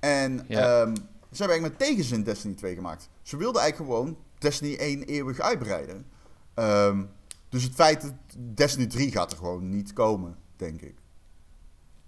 [0.00, 0.94] En ehm,
[1.30, 3.08] ze hebben eigenlijk met tegenzin Destiny 2 gemaakt.
[3.22, 6.06] Ze wilden eigenlijk gewoon Destiny 1 eeuwig uitbreiden.
[6.54, 7.02] Ehm,
[7.48, 8.14] dus het feit dat
[8.54, 10.94] Destiny 3 gaat er gewoon niet komen, denk ik.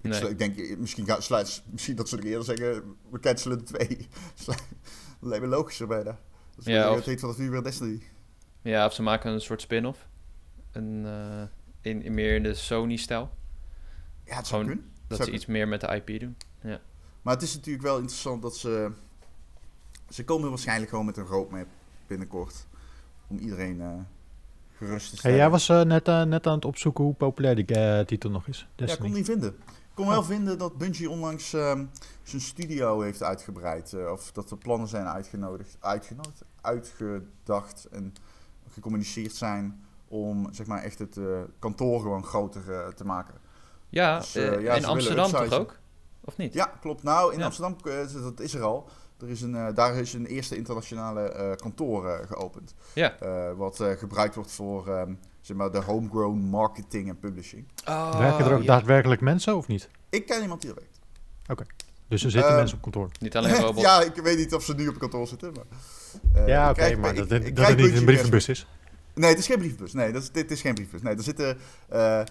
[0.00, 0.28] Ik, Nee.
[0.30, 3.64] ik denk, eh, misschien, gaat, sluit, misschien dat ze er eerder zeggen, we cancelen de
[3.64, 4.08] 2.
[4.46, 4.62] dat
[5.20, 6.18] lijkt me logischer bijna.
[6.54, 8.02] Dat ze Ja, of- het heet weer Destiny.
[8.62, 10.08] Ja, of ze maken een soort spin-off.
[10.72, 11.42] Een, eh,
[11.80, 13.30] in, in meer in de Sony-stijl.
[14.24, 14.92] Ja, het zou Gewoon kunnen.
[15.06, 16.36] Dat Zou ze iets meer met de IP doen.
[17.22, 18.90] Maar het is natuurlijk wel interessant dat ze...
[20.08, 21.66] Ze komen waarschijnlijk gewoon met een roadmap
[22.06, 22.66] binnenkort.
[23.26, 23.92] Om iedereen eh,
[24.78, 25.36] gerust te Hey, stellen.
[25.36, 28.46] jij was eh, net, eh, net aan het opzoeken hoe populair die eh, titel nog
[28.46, 28.68] is.
[28.76, 29.48] Ja, ik kon niet vinden.
[29.68, 31.84] Ik kon wel vinden dat Bungie onlangs ehm,
[32.22, 33.92] zijn studio heeft uitgebreid.
[33.92, 38.14] eh, of dat er plannen zijn uitgenodigd, uitgenodigd, uitgedacht en
[38.68, 41.24] gecommuniceerd zijn om zeg maar echt het eh,
[41.58, 43.34] kantoor gewoon groter te maken.
[43.88, 45.78] Ja, Dus, ja, in Amsterdam toch ook?
[46.24, 46.54] Of niet?
[46.54, 47.02] Ja, klopt.
[47.02, 47.44] Nou, in Ja.
[47.44, 48.88] Amsterdam, is- dat is er al.
[49.20, 52.74] Er is een, eh, daar is een eerste internationale eh, kantoor eh, geopend.
[52.92, 53.18] Ja.
[53.20, 57.64] Eh, wat eh, gebruikt wordt voor ehm, zeg maar de homegrown marketing en publishing.
[57.88, 58.66] Oh, Werken er ook ja.
[58.66, 59.88] daadwerkelijk mensen of niet?
[60.10, 60.96] Ik ken iemand die er werkt.
[62.08, 63.08] Dus er zitten Eh, mensen op kantoor.
[63.20, 63.80] Niet alleen robots.
[63.88, 65.52] ja, ik weet niet of ze nu op kantoor zitten.
[65.52, 65.64] Maar,
[66.42, 68.66] eh, ja, oké, maar ik- dat, ik dat, het niet een brievenbus is.
[69.14, 69.92] Nee, het is geen briefbus.
[69.92, 71.02] Nee, dat is, dit is geen briefbus.
[71.02, 72.26] Nee, er zitten eh, eh,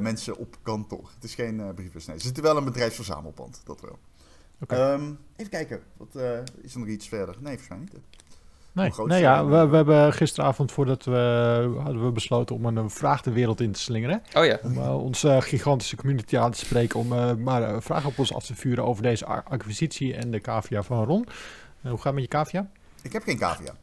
[0.00, 1.10] mensen op kantoor.
[1.14, 2.06] Het is geen eh, briefbus.
[2.06, 3.60] Nee, er zit wel een bedrijfsverzamelpand.
[3.64, 3.98] Dat wel.
[4.66, 5.80] Ehm, even kijken.
[5.96, 7.36] Wat, eh, is er nog iets verder?
[7.40, 8.00] Nee, volgens mij niet.
[8.72, 9.56] Nee, nee ja, we?
[9.56, 13.60] we, we hebben gisteravond voordat we hadden we besloten om een eh, vraag de wereld
[13.60, 14.22] in te slingeren.
[14.34, 14.58] Oh ja.
[14.62, 18.34] Om eh, onze gigantische community aan te spreken om eh, maar eh, vragen op ons
[18.34, 21.24] af te vuren over deze acquisitie en de cavia van Ron.
[21.24, 22.70] Eh, hoe gaat het met je cavia?
[23.02, 23.74] Ik heb geen cavia.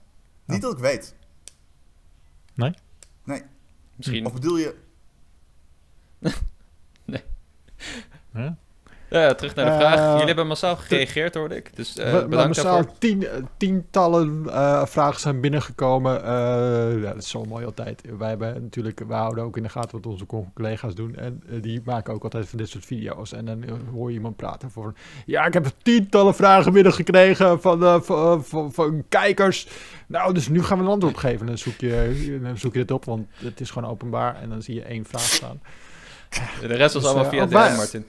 [0.45, 1.15] Niet dat ik weet.
[2.53, 2.73] Nee?
[3.23, 3.41] Nee.
[3.95, 4.25] Misschien.
[4.25, 4.75] Of bedoel je...
[8.31, 8.51] Huh?
[9.09, 10.11] Ja, terug naar de Eh, vraag.
[10.11, 11.75] Jullie hebben massaal gereageerd, hoorde ik.
[11.75, 12.93] Dus eh, bedankt massaal daarvoor.
[12.97, 16.23] tien, eh, tientallen eh, vragen zijn binnengekomen.
[16.23, 16.29] Eh,
[17.01, 18.01] ja, dat is zo mooi altijd.
[18.17, 21.15] Wij hebben natuurlijk, we houden ook in de gaten wat onze co- collega's doen.
[21.15, 23.33] En eh, die maken ook altijd van dit soort video's.
[23.33, 24.93] En dan eh, hoor je iemand praten voor...
[25.25, 29.67] Ja, ik heb tientallen vragen binnengekregen van, eh, van, van, van kijkers.
[30.07, 31.39] Nou, dus nu gaan we een antwoord geven.
[31.39, 34.35] En dan zoek je, dan zoek je het op, want het is gewoon openbaar.
[34.41, 35.61] En dan zie je één vraag staan.
[36.61, 38.05] De rest was Dus, allemaal eh, via wij- DM, Martin.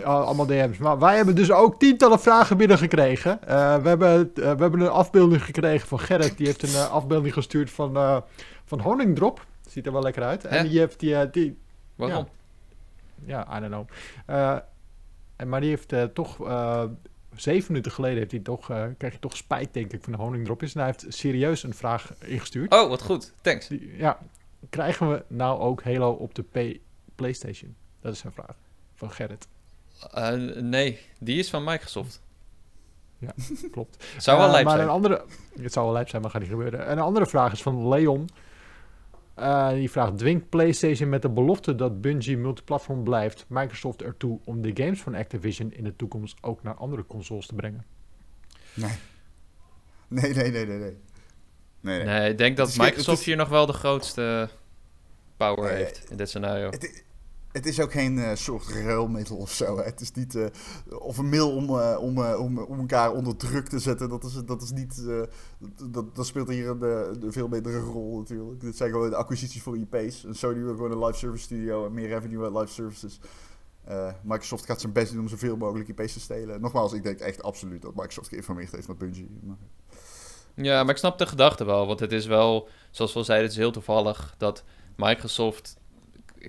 [0.00, 0.78] Eh, allemaal DM's.
[0.78, 3.42] Maar wij hebben dus ook tientallen vragen binnengekregen.
[3.48, 6.36] Eh we, hebben, eh, we hebben een afbeelding gekregen van Gerrit.
[6.36, 8.22] Die heeft een afbeelding gestuurd van,
[8.64, 9.46] van Honingdrop.
[9.68, 10.44] Ziet er wel lekker uit.
[10.44, 10.68] En Hè?
[10.68, 11.58] die heeft die, die
[11.94, 12.28] Waarom?
[13.24, 13.88] ja, I don't know.
[15.36, 16.36] En, maar die heeft toch,
[17.34, 18.66] zeven minuten geleden heeft hij toch,
[18.98, 20.74] krijg je toch spijt denk ik van de honingdropjes.
[20.74, 22.72] En hij heeft serieus een vraag ingestuurd.
[22.74, 23.32] Oh, wat goed.
[23.40, 23.68] Thanks.
[23.68, 24.18] Die- ja,
[24.70, 26.78] krijgen we nou ook Halo op de P-
[27.14, 27.74] Playstation?
[28.00, 28.54] Dat is zijn vraag.
[28.94, 29.48] Van Gerrit.
[30.12, 32.22] Eh, nee, die is van Microsoft.
[33.70, 34.04] Klopt.
[34.18, 34.88] Zou wel Eh, lijp maar zijn.
[34.88, 35.24] Een andere,
[35.60, 36.86] het zou wel lijp zijn, maar gaat niet gebeuren.
[36.86, 38.28] En een andere vraag is van Leon.
[39.34, 44.62] Eh, die vraagt: Dwingt PlayStation met de belofte dat Bungie multiplatform blijft Microsoft ertoe om
[44.62, 47.84] de games van Activision in de toekomst ook naar andere consoles te brengen?
[48.74, 48.92] Nee.
[50.08, 50.96] Nee, nee, nee, nee, nee.
[51.80, 52.04] Nee, nee.
[52.04, 54.48] Nee, ik denk dat Microsoft hier nog wel de grootste
[55.36, 56.70] power Nee, heeft in dit scenario.
[56.70, 57.04] Het,
[57.54, 59.76] het is ook geen eh, soort ruilmiddel of zo.
[59.76, 59.82] Hè.
[59.82, 60.34] Het is niet...
[60.34, 60.46] eh,
[60.98, 64.08] of een mail om, eh, om, om, om elkaar onder druk te zetten.
[64.08, 65.02] Dat is, dat is niet...
[65.90, 66.82] dat, dat speelt hier een,
[67.22, 68.60] een veel betere rol natuurlijk.
[68.60, 70.24] Dit zijn gewoon de acquisities voor IP's.
[70.24, 73.20] En Sony wil gewoon een live service studio en meer revenue uit live services.
[74.22, 76.60] Microsoft gaat zijn best doen om zoveel mogelijk IP's te stelen.
[76.60, 79.28] Nogmaals, ik denk echt absoluut dat Microsoft geïnformeerd heeft met Bungie.
[80.54, 81.86] Ja, maar ik snap de gedachte wel.
[81.86, 84.64] Want het is wel, zoals we al zeiden, het is heel toevallig dat
[84.96, 85.76] Microsoft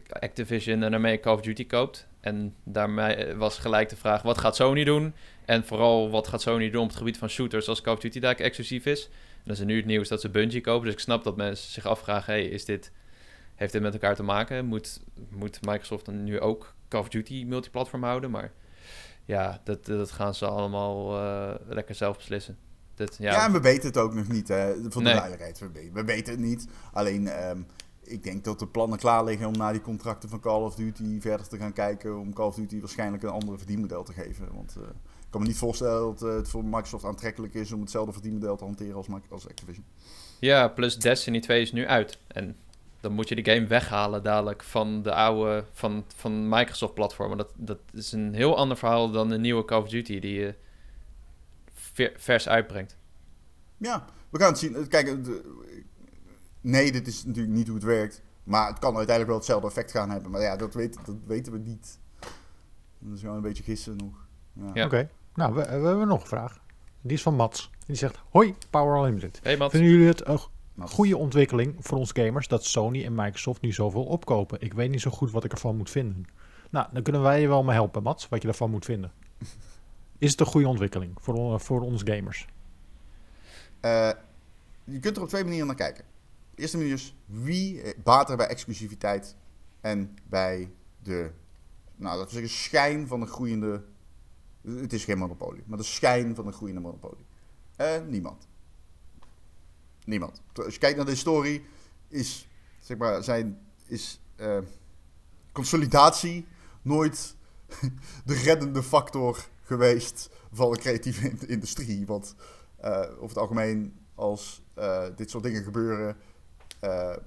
[0.09, 2.07] Activision en daarmee Call of Duty koopt.
[2.19, 5.13] En daarmee was gelijk de vraag, wat gaat Sony doen?
[5.45, 8.19] En vooral, wat gaat Sony doen op het gebied van shooters als Call of Duty
[8.19, 9.05] daar exclusief is?
[9.05, 10.85] En dan is er nu het nieuws dat ze Bungie kopen.
[10.85, 12.91] Dus ik snap dat mensen zich afvragen, hey, is dit,
[13.55, 14.65] heeft dit met elkaar te maken?
[14.65, 18.31] Moet, moet Microsoft dan nu ook Call of Duty multiplatform houden?
[18.31, 18.51] Maar
[19.25, 22.57] ja, dat, dat gaan ze allemaal eh, lekker zelf beslissen.
[22.95, 24.73] Dat, ja, Ja, en we weten het ook nog niet, hè.
[24.73, 25.13] Voor de Nee.
[25.13, 25.59] duidelijkheid.
[25.59, 26.67] We, we- we weten het niet.
[26.93, 27.59] Alleen, ehm,
[28.05, 31.19] ik denk dat de plannen klaar liggen om na die contracten van Call of Duty
[31.21, 32.19] verder te gaan kijken.
[32.19, 34.47] Om Call of Duty waarschijnlijk een andere verdienmodel te geven.
[34.53, 34.83] Want eh,
[35.19, 38.55] ik kan me niet voorstellen dat eh, het voor Microsoft aantrekkelijk is om hetzelfde verdienmodel
[38.55, 39.85] te hanteren als, als Activision.
[40.39, 42.17] Ja, plus Destiny 2 is nu uit.
[42.27, 42.55] En
[42.99, 47.37] dan moet je de game weghalen dadelijk van de oude, van, van Microsoft-platformen.
[47.37, 50.55] Dat, dat is een heel ander verhaal dan de nieuwe Call of Duty die je
[51.73, 52.97] ver- vers uitbrengt.
[53.77, 54.87] Ja, we gaan het zien.
[54.87, 55.83] Kijk, eh, de-
[56.65, 58.21] nee, dit is natuurlijk niet hoe het werkt.
[58.43, 60.31] Maar het kan uiteindelijk wel hetzelfde effect gaan hebben.
[60.31, 61.99] Maar ja, dat, weet, dat weten we niet.
[62.99, 64.27] Dat is gewoon een beetje gissen nog.
[64.53, 64.71] Ja.
[64.73, 64.85] Ja.
[64.85, 66.59] Oké, nou, we, we hebben nog een vraag.
[67.01, 67.69] Die is van Mats.
[67.85, 69.39] Die zegt: Hoi, Power Unlimited.
[69.43, 69.71] Hey Mats.
[69.71, 70.39] Vinden jullie het een
[70.87, 74.61] goede ontwikkeling voor ons gamers dat Sony en Microsoft nu zoveel opkopen?
[74.61, 76.25] Ik weet niet zo goed wat ik ervan moet vinden.
[76.69, 79.11] Nou, dan kunnen wij je wel mee helpen, Mats, wat je ervan moet vinden.
[80.17, 82.47] Is het een goede ontwikkeling voor, voor ons gamers?
[83.79, 84.09] Eh,
[84.83, 86.05] je kunt er op twee manieren naar kijken.
[86.55, 89.35] Eerste manier is wie eh, baat er bij exclusiviteit
[89.81, 90.71] en bij
[91.03, 91.31] de,
[91.95, 93.83] nou laten we zeggen, schijn van een groeiende.
[94.61, 97.25] Het is geen monopolie, maar de schijn van een groeiende monopolie.
[97.75, 98.47] Eh, niemand.
[100.05, 100.41] Niemand.
[100.53, 101.65] Als je kijkt naar de historie,
[102.07, 102.47] is,
[102.79, 104.57] zeg maar, zijn, is eh,
[105.51, 106.45] consolidatie
[106.81, 107.35] nooit
[108.25, 112.05] de reddende factor geweest van de creatieve in- industrie.
[112.05, 112.35] Want
[112.77, 114.63] eh, over het algemeen, als
[115.15, 116.17] dit soort dingen gebeuren,
[116.85, 117.17] eh,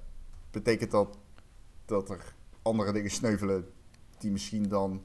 [0.51, 1.19] betekent dat
[1.85, 3.73] dat er andere dingen sneuvelen
[4.19, 5.03] die misschien dan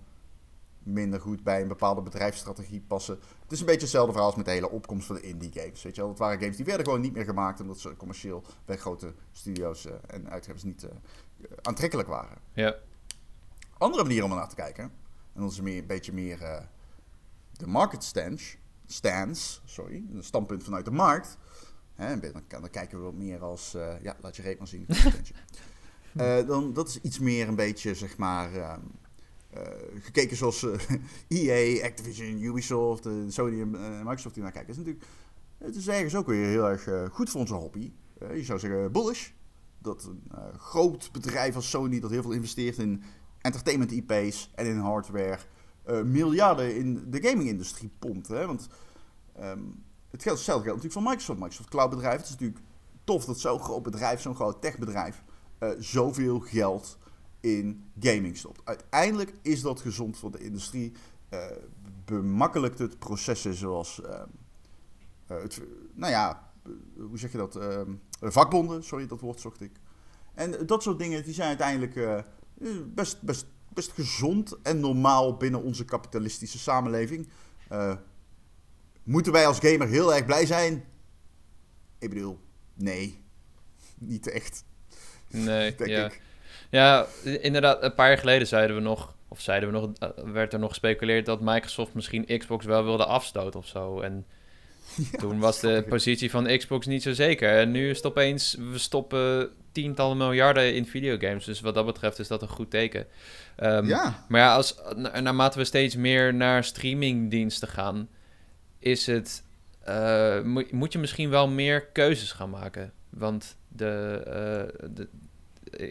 [0.79, 3.19] minder goed bij een bepaalde bedrijfsstrategie passen.
[3.41, 5.83] Het is een beetje hetzelfde verhaal als met de hele opkomst van de indie games.
[5.83, 6.09] Weet je wel?
[6.09, 9.85] Dat waren games die werden gewoon niet meer gemaakt omdat ze commercieel bij grote studio's
[9.85, 10.91] eh, en uitgevers niet eh,
[11.61, 12.37] aantrekkelijk waren.
[12.53, 12.75] Ja.
[13.77, 14.83] Andere manier om er naar te kijken,
[15.33, 16.67] en dat is meer, een beetje meer
[17.51, 21.37] de market stance, stance, sorry, een standpunt vanuit de markt.
[21.95, 24.85] Hè, dan, dan kijken we wat meer als, eh, ja, laat je reet maar zien.
[26.13, 28.79] Eh, dan, dat is iets meer een beetje, zeg maar, ehm,
[29.49, 29.61] eh,
[29.99, 30.65] gekeken zoals
[31.27, 34.71] EA, Activision, Ubisoft, Sony en Microsoft die naar kijken.
[34.71, 35.05] is natuurlijk,
[35.57, 37.91] het is ergens ook weer heel erg goed voor onze hobby.
[38.33, 39.29] Je zou zeggen bullish.
[39.79, 43.03] Dat een groot bedrijf als Sony dat heel veel investeert in
[43.41, 45.39] entertainment IP's en in hardware
[46.03, 48.27] miljarden in de gaming-industrie pompt.
[48.27, 48.45] Hè?
[48.45, 48.67] Want
[49.35, 49.61] ehm,
[50.13, 51.39] het geldt, hetzelfde geldt natuurlijk voor Microsoft.
[51.39, 52.15] Microsoft Cloud bedrijf.
[52.15, 52.61] Het is natuurlijk
[53.03, 55.23] tof dat zo'n groot bedrijf, zo'n groot techbedrijf,
[55.57, 56.97] eh, zoveel geld
[57.39, 58.61] in gaming stopt.
[58.63, 60.93] Uiteindelijk is dat gezond voor de industrie.
[61.29, 61.45] eh,
[62.05, 64.21] bemakkelijkt het processen zoals, eh,
[65.25, 65.61] het,
[65.93, 66.51] nou ja,
[66.97, 67.59] hoe zeg je dat?
[68.21, 69.71] Vakbonden, sorry, dat woord zocht ik.
[70.33, 72.25] En dat soort dingen die zijn uiteindelijk
[72.85, 77.27] best, best, best gezond en normaal binnen onze kapitalistische samenleving.
[79.03, 80.83] Moeten wij als gamer heel erg blij zijn?
[81.99, 82.39] Ik bedoel,
[82.73, 83.23] nee.
[83.99, 84.63] Niet echt,
[85.27, 86.05] Nee, denk ja.
[86.05, 86.21] ik.
[86.69, 90.53] Ja, inderdaad, een paar jaar geleden zeiden we nog, of zeiden we nog, eh, werd
[90.53, 93.99] er nog gespeculeerd dat Microsoft misschien Xbox wel wilde afstoten of zo.
[94.01, 94.25] En
[95.11, 97.57] Ja, toen was de positie van Xbox niet zo zeker.
[97.59, 101.45] En nu is het opeens, we stoppen tientallen miljarden in videogames.
[101.45, 103.07] Dus wat dat betreft is dat een goed teken.
[103.55, 108.09] Ehm, Ja, Maar ja, als, na- naarmate we steeds meer naar streamingdiensten gaan,
[108.83, 109.43] is het,
[109.83, 110.41] eh,
[110.71, 112.93] moet, je misschien wel meer keuzes gaan maken.
[113.09, 115.07] Want de, eh, de,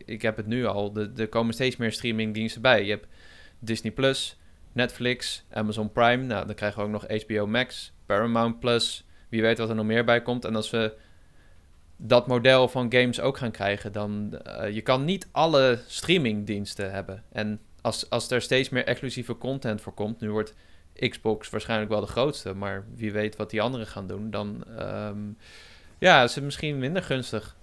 [0.05, 2.85] ik heb het nu al, de- er komen steeds meer streamingdiensten bij.
[2.85, 3.07] Je hebt
[3.59, 4.37] Disney Plus,
[4.72, 6.22] Netflix, Amazon Prime.
[6.24, 9.05] Nou, dan krijgen we ook nog HBO Max, Paramount Plus.
[9.28, 10.44] Wie weet wat er nog meer bij komt.
[10.44, 10.94] En als we
[11.96, 17.24] dat model van games ook gaan krijgen, dan eh, je kan niet alle streamingdiensten hebben.
[17.33, 20.55] En als, als er steeds meer exclusieve content voor komt, nu wordt
[20.94, 25.18] Xbox waarschijnlijk wel de grootste, maar wie weet wat die anderen gaan doen, dan ehm,
[25.98, 27.57] ja, is het misschien minder gunstig.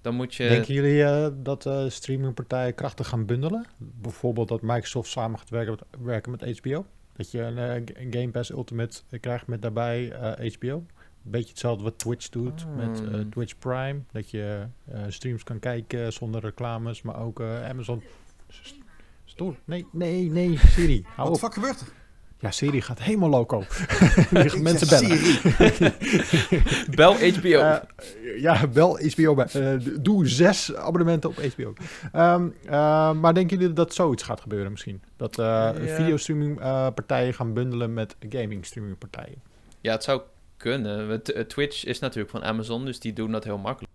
[0.00, 0.48] Dan moet je.
[0.48, 3.66] Denken jullie eh, dat eh, streamingpartijen krachtig gaan bundelen?
[3.78, 6.86] Bijvoorbeeld dat Microsoft samen gaat werken met, werken met HBO?
[7.16, 10.84] Dat je een, eh, Game Pass Ultimate krijgt met daarbij eh, HBO?
[11.22, 13.30] Beetje hetzelfde wat Twitch doet met eh, Hmm.
[13.30, 14.00] Twitch Prime.
[14.12, 18.02] Dat je eh, streams kan kijken zonder reclames, maar ook eh, Amazon...
[18.48, 18.74] S-
[19.24, 19.56] Stoor.
[19.64, 21.04] Nee, nee, nee, Siri.
[21.04, 21.52] Hou wat de op.
[21.52, 21.86] fuck gebeurt er?
[22.38, 23.64] Ja, Siri gaat helemaal loco.
[24.30, 25.16] Die mensen bellen.
[25.18, 25.92] Siri.
[26.96, 27.48] Bel HBO.
[27.58, 27.76] Eh,
[28.40, 29.36] ja, wel HBO.
[29.42, 31.72] Eh, doe zes abonnementen op HBO.
[32.12, 35.02] Ehm, eh, maar denken jullie dat zoiets gaat gebeuren misschien?
[35.16, 35.72] Dat eh Ja.
[35.94, 39.42] videostreaming eh, partijen gaan bundelen met gaming streaming partijen?
[39.80, 40.20] Ja, het zou
[40.56, 41.22] kunnen.
[41.48, 43.92] Twitch is natuurlijk van Amazon, dus die doen dat heel makkelijk.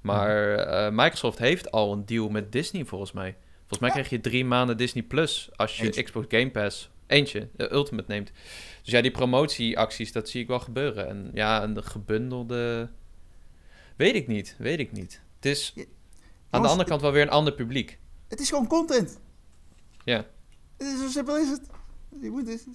[0.00, 3.36] Maar eh, Microsoft heeft al een deal met Disney volgens mij.
[3.58, 6.02] Volgens mij krijg je drie maanden Disney Plus als je.
[6.02, 8.32] Xbox Game Pass eentje, de Ultimate neemt.
[8.82, 11.08] Dus ja, die promotieacties, dat zie ik wel gebeuren.
[11.08, 12.90] En ja, een gebundelde...
[13.96, 15.20] Weet ik niet, weet ik niet.
[15.36, 15.84] Het is Ja,
[16.50, 17.98] aan de andere kant wel weer een ander publiek.
[18.28, 19.18] Het is gewoon content.
[20.04, 20.26] Ja.
[20.76, 21.60] Het is zo simpel is het.
[22.20, 22.66] Je moet dit,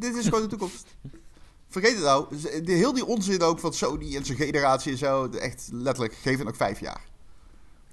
[0.00, 0.86] dit is gewoon de toekomst.
[1.68, 2.36] Vergeet het nou.
[2.64, 5.28] De, heel die onzin ook van Sony en zijn generatie en zo.
[5.28, 7.04] Echt letterlijk, geef het nog vijf jaar.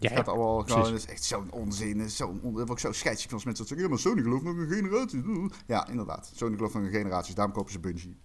[0.03, 0.81] Ja, het gaat allemaal precies.
[0.81, 2.09] gewoon, is echt zo'n onzin.
[2.09, 3.87] Zo'n on, dat word ik zo scheidsziek van als mensen dat zeggen.
[3.87, 5.23] Ja, maar Sony gelooft nog een generatie.
[5.67, 6.31] Ja, inderdaad.
[6.35, 7.35] Sony gelooft nog een generatie.
[7.35, 8.17] Daarom kopen ze Bungie.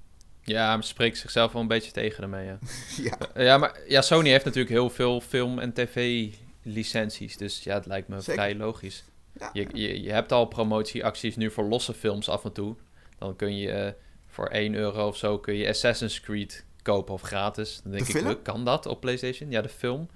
[0.43, 2.59] Ja, maar spreekt zichzelf wel een beetje tegen ermee, ja.
[3.11, 3.19] ja.
[3.35, 7.37] Eh, Ja, maar ja, Sony heeft natuurlijk heel veel film- en tv-licenties.
[7.37, 8.33] Dus ja, het lijkt me Zeker.
[8.33, 9.05] vrij logisch.
[9.39, 9.51] Ja.
[9.53, 12.77] Je, je, je hebt al promotieacties nu voor losse films af en toe.
[13.19, 13.93] Dan kun je eh,
[14.27, 17.81] voor 1 euro of zo kun je Assassin's Creed kopen of gratis.
[17.83, 18.43] Dan denk De ik, film?
[18.43, 19.51] kan dat op PlayStation?
[19.51, 20.09] Ja, de film.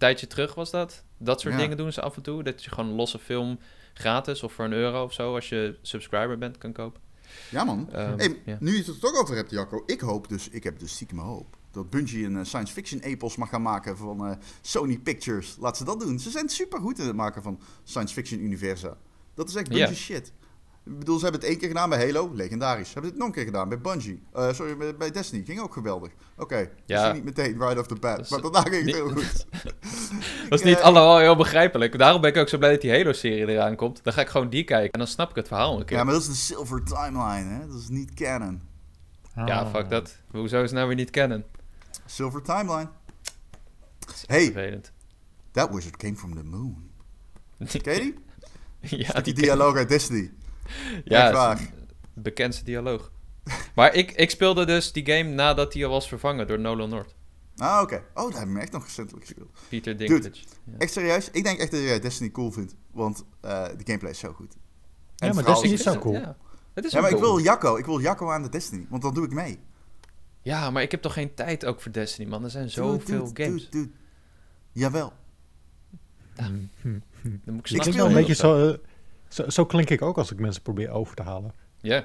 [0.00, 1.04] Tijdje terug was dat.
[1.18, 1.60] Dat soort Ja.
[1.60, 2.42] dingen doen ze af en toe.
[2.42, 3.58] Dat je gewoon een losse film
[3.94, 7.00] gratis of voor een euro of zo, als je subscriber bent, kan kopen.
[7.50, 7.88] Ja, man.
[7.92, 8.56] Hey, ja.
[8.60, 9.82] Nu je het er toch over hebt, Jacco.
[9.86, 11.56] Ik hoop dus, ik heb dus stiekem hoop.
[11.70, 15.56] Dat Bungie een eh, science fiction epos mag gaan maken van eh, Sony Pictures.
[15.58, 16.18] Laat ze dat doen.
[16.18, 18.96] Ze zijn super goed in het maken van science fiction universa.
[19.34, 20.32] Dat is echt Bungie shit.
[20.90, 22.86] Ik bedoel, ze hebben het één keer gedaan bij Halo, legendarisch.
[22.86, 24.22] Ze hebben het nog een keer gedaan bij Bungie.
[24.32, 26.12] Eh, sorry, bij, bij Destiny, ging ook geweldig.
[26.36, 26.68] Oké, Ja.
[26.86, 29.46] misschien niet meteen right off the bat, is- maar daarna ging het niet- heel goed.
[30.50, 31.98] Dat is niet eh, allemaal heel begrijpelijk.
[31.98, 34.04] Daarom ben ik ook zo blij dat die Halo-serie eraan komt.
[34.04, 35.96] Dan ga ik gewoon die kijken en dan snap ik het verhaal een keer.
[35.96, 37.66] Ja, maar dat is de silver timeline, hè.
[37.66, 38.60] Dat is niet canon.
[39.34, 39.70] Ja, Ah.
[39.74, 40.16] fuck dat.
[40.30, 41.44] Hoezo is het nou weer niet kennen?
[42.06, 42.88] Silver timeline.
[44.26, 44.42] Hey.
[44.42, 44.92] Hey, Vervelend.
[45.52, 46.90] that wizard came from the moon.
[47.82, 48.98] Ken je die?
[48.98, 50.30] ja, Die die dialoog uit Destiny.
[51.04, 51.58] Ja,
[52.14, 53.10] bekendste dialoog.
[53.74, 57.14] maar ik, ik speelde dus die game nadat die al was vervangen door Nolan North.
[57.56, 58.02] Ah, oké.
[58.14, 59.50] Oh, daar hebben we echt nog recentelijk gespeeld.
[59.68, 60.32] Peter Dinklage.
[60.64, 60.72] Ja.
[60.78, 61.30] Echt serieus?
[61.30, 62.74] Ik denk echt dat jij Destiny cool vindt.
[62.92, 64.56] Want eh, de gameplay is zo goed.
[65.16, 66.14] En Ja, maar Destiny is- zo cool.
[66.14, 66.36] Ja,
[66.74, 67.40] het is Ja, maar ik wil.
[67.40, 67.76] Jacco.
[67.76, 68.86] Ik wil Jacco aan de Destiny.
[68.90, 69.58] Want dan doe ik mee.
[70.42, 72.44] Ja, maar ik heb toch geen tijd ook voor Destiny, man.
[72.44, 73.62] Er zijn zoveel Dude, dude, games.
[73.70, 73.90] dude, dude.
[74.72, 75.12] Jawel.
[76.34, 76.98] Hm.
[77.22, 78.78] Dan moet ik Ik Ik speel wel een beetje zo, eh,
[79.30, 79.48] zo...
[79.48, 81.52] Zo klink ik ook als ik mensen probeer over te halen.
[81.80, 82.04] Ja, Ja.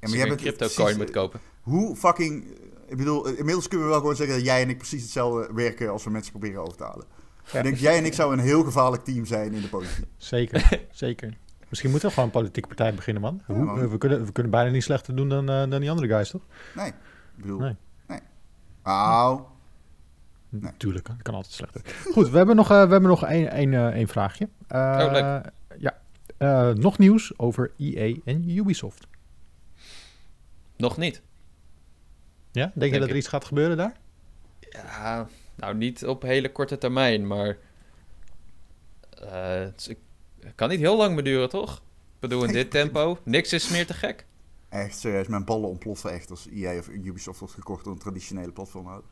[0.00, 1.40] jij een bent crypto precies, coin moet eh, kopen.
[1.60, 2.44] Hoe fucking...
[2.88, 5.54] Ik bedoel, eh, inmiddels kunnen we wel gewoon zeggen dat jij en ik precies hetzelfde
[5.54, 7.04] werken als we mensen proberen over te halen.
[7.52, 7.58] Ja.
[7.58, 10.04] Ik denk, jij en ik zouden een heel gevaarlijk team zijn in de politiek.
[10.16, 11.36] Zeker, zeker.
[11.68, 13.42] Misschien moeten we gewoon een politieke partij beginnen, man.
[13.48, 13.80] Ja, Hoe- man.
[13.80, 16.30] eh, we, kunnen, we kunnen bijna niet slechter doen dan, eh, dan die andere guys,
[16.30, 16.42] toch?
[16.74, 16.86] Nee.
[16.88, 16.94] Ik
[17.42, 17.58] bedoel...
[17.58, 17.76] Nee.
[18.06, 18.20] Nee.
[18.84, 19.40] Nou,
[20.48, 21.80] Natuurlijk, het kan altijd slechter.
[22.12, 24.48] Goed, we hebben nog, eh, we hebben nog één, één, eh, één vraagje.
[24.68, 25.50] Eh, Oh, leuk.
[26.36, 29.06] Eh, nog nieuws over EA en Ubisoft.
[30.76, 31.22] Nog niet.
[32.52, 33.20] Ja, denk, je dat er ik.
[33.20, 33.96] iets gaat gebeuren daar?
[34.70, 37.56] Ja, nou niet op hele korte termijn, maar...
[39.10, 39.96] eh, het is-
[40.40, 41.76] het kan niet heel lang meer duren, toch?
[41.76, 44.26] Ik bedoel, in dit tempo, niks is meer te gek.
[44.68, 48.52] Echt serieus, mijn ballen ontploffen echt als EA of Ubisoft wordt gekocht door een traditionele
[48.52, 49.10] platformhouder.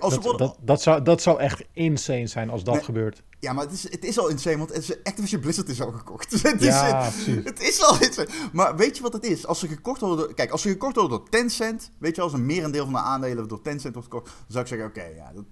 [0.00, 2.82] Als ze Dat, worden, dat, dat, zou, dat zou echt insane zijn als dat Nee.
[2.84, 3.22] gebeurt.
[3.40, 5.92] Ja, maar het is, het is al insane, want het is, Activision Blizzard is al
[5.92, 6.30] gekocht.
[6.30, 7.44] Dus het, is, Ja, precies.
[7.44, 8.28] het is al insane.
[8.52, 9.46] Maar weet je wat het is?
[9.46, 12.32] Als ze gekocht worden door, kijk, als ze gekocht worden door Tencent, weet je, als
[12.32, 15.32] een merendeel van de aandelen door Tencent wordt gekocht, dan zou ik zeggen, oké, ja,
[15.34, 15.44] dat,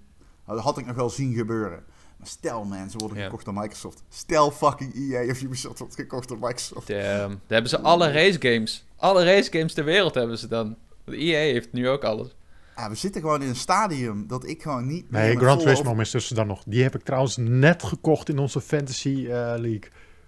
[0.45, 1.83] dat had ik nog wel zien gebeuren.
[2.17, 3.23] Maar stel man, ze worden Ja.
[3.23, 4.03] gekocht door Microsoft.
[4.09, 6.87] Stel fucking EA of Ubisoft wordt gekocht door Microsoft.
[6.87, 7.01] Damn.
[7.29, 8.85] Dan hebben ze alle race games.
[8.97, 10.75] Alle race games ter wereld hebben ze dan.
[11.05, 12.35] De EA heeft nu ook alles.
[12.75, 15.95] Ja, we zitten gewoon in een stadium dat ik gewoon niet meer Nee, Gran Turismo
[15.99, 16.63] is tussen dan nog.
[16.65, 19.83] Die heb ik trouwens net gekocht in onze Fantasy eh, League.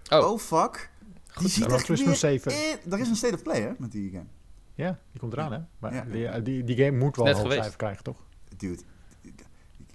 [0.09, 0.89] Oh, oh fuck.
[1.39, 2.15] Die ziet Turismo weer...
[2.15, 2.51] 7.
[2.51, 4.25] Eh, er is een state of play, hè, met die game.
[4.75, 5.59] Ja, die komt eraan, hè?
[5.79, 6.01] Maar Ja.
[6.11, 7.61] die, eh, die, die game moet wel Net een hoog geweest.
[7.61, 8.17] cijfer krijgen, toch?
[8.57, 8.81] Dude,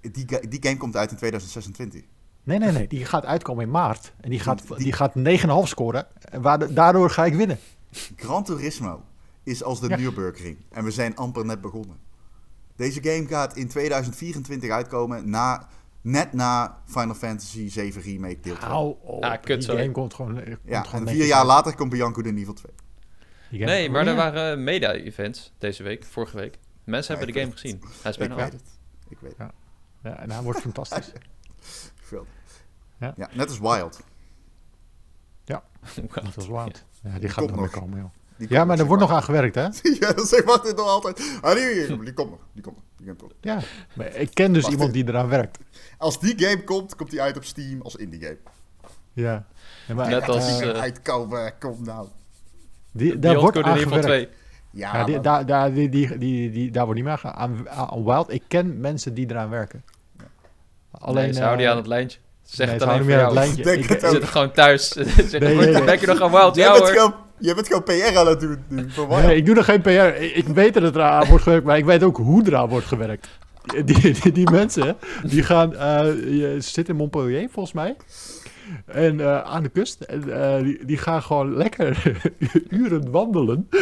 [0.01, 2.03] die, die, die game komt uit in 2026.
[2.43, 2.87] Nee, nee, nee.
[2.89, 4.13] Die gaat uitkomen in maart.
[4.21, 6.07] En die gaat, Die- die gaat 9,5 scoren.
[6.31, 7.59] En waar- daardoor ga ik winnen.
[8.17, 9.03] Gran Turismo
[9.43, 9.97] is als de Ja.
[9.97, 10.57] Nürburgring.
[10.71, 11.97] En we zijn amper net begonnen.
[12.81, 15.69] Deze game gaat in 2024 uitkomen, na,
[16.01, 18.69] net na Final Fantasy 7 Remake deel 2.
[18.71, 19.39] Hou op.
[19.43, 20.39] Kut, die game komt gewoon...
[20.41, 21.47] eh, Komt ja, gewoon en vier jaar uit.
[21.47, 22.73] later komt Bianco de Niveau 2.
[23.51, 26.59] Die game Nee, maar er waren meda-events deze week, vorige week.
[26.85, 28.01] Mensen Ja, hebben de ik game weet gezien.
[28.03, 28.53] Hij is Ik bijna weet af.
[28.53, 28.63] het.
[29.09, 29.39] Ik weet het.
[29.39, 30.11] Ja.
[30.11, 31.13] Ja, en hij wordt fantastisch.
[32.11, 32.27] Veel.
[33.01, 33.15] Ja.
[33.17, 33.29] Ja.
[33.33, 34.01] net als Wild.
[36.15, 36.85] Dat was wild.
[37.03, 37.81] Ja, die gaat komt nog meer nog.
[37.81, 38.11] komen, joh.
[38.41, 39.63] Die Ja, komt maar er wordt nog zeg aan gewerkt, hè?
[40.01, 41.39] ja, dat Martin nog altijd.
[41.41, 42.39] Ah, die, die, die komt nog.
[42.53, 42.77] Die komt
[43.21, 43.31] nog.
[43.41, 43.51] Die.
[43.53, 43.59] Ja.
[43.95, 45.59] Maar ik ken dus Wacht iemand die eraan werkt.
[45.99, 48.37] Als die game komt, komt die uit op Steam als indie game.
[49.13, 49.47] Ja.
[49.87, 52.07] Ja, maar, Net eh, als, Die game eh, uitkomen, kom nou.
[52.93, 54.05] die, daar Beyond wordt aan gewerkt.
[54.07, 54.29] 2.
[54.71, 58.05] Ja, Ja, die, daar, daar, die, die, die, die, daar wordt niet meer aan, aan,
[58.05, 58.33] Wild.
[58.33, 59.85] Ik ken mensen die eraan werken.
[60.91, 62.19] Alleen, nee, ze houden eh, aan het lijntje.
[62.43, 63.95] Ze zeggen nee, het ze alleen voor het lijntje.
[63.95, 64.89] Ik- zitten gewoon thuis.
[64.89, 65.85] Ze zeggen, Nee, "Word- nee, nee.
[65.85, 66.55] ben je nog aan Wild?
[66.57, 67.15] Ja hoor.
[67.41, 68.87] Jij bent gewoon PR aan het doen nu.
[69.09, 69.91] Nee, ik doe nog geen PR.
[70.37, 73.29] Ik, weet dat het eraan wordt gewerkt, maar ik weet ook hoe eraan wordt gewerkt.
[73.85, 75.75] Die, die, die mensen, die gaan...
[75.75, 76.05] eh,
[76.39, 77.97] je zit in Montpellier, volgens mij.
[78.87, 80.01] En eh, aan de kust.
[80.01, 82.21] En eh, die, die gaan gewoon lekker
[82.69, 83.69] uren wandelen.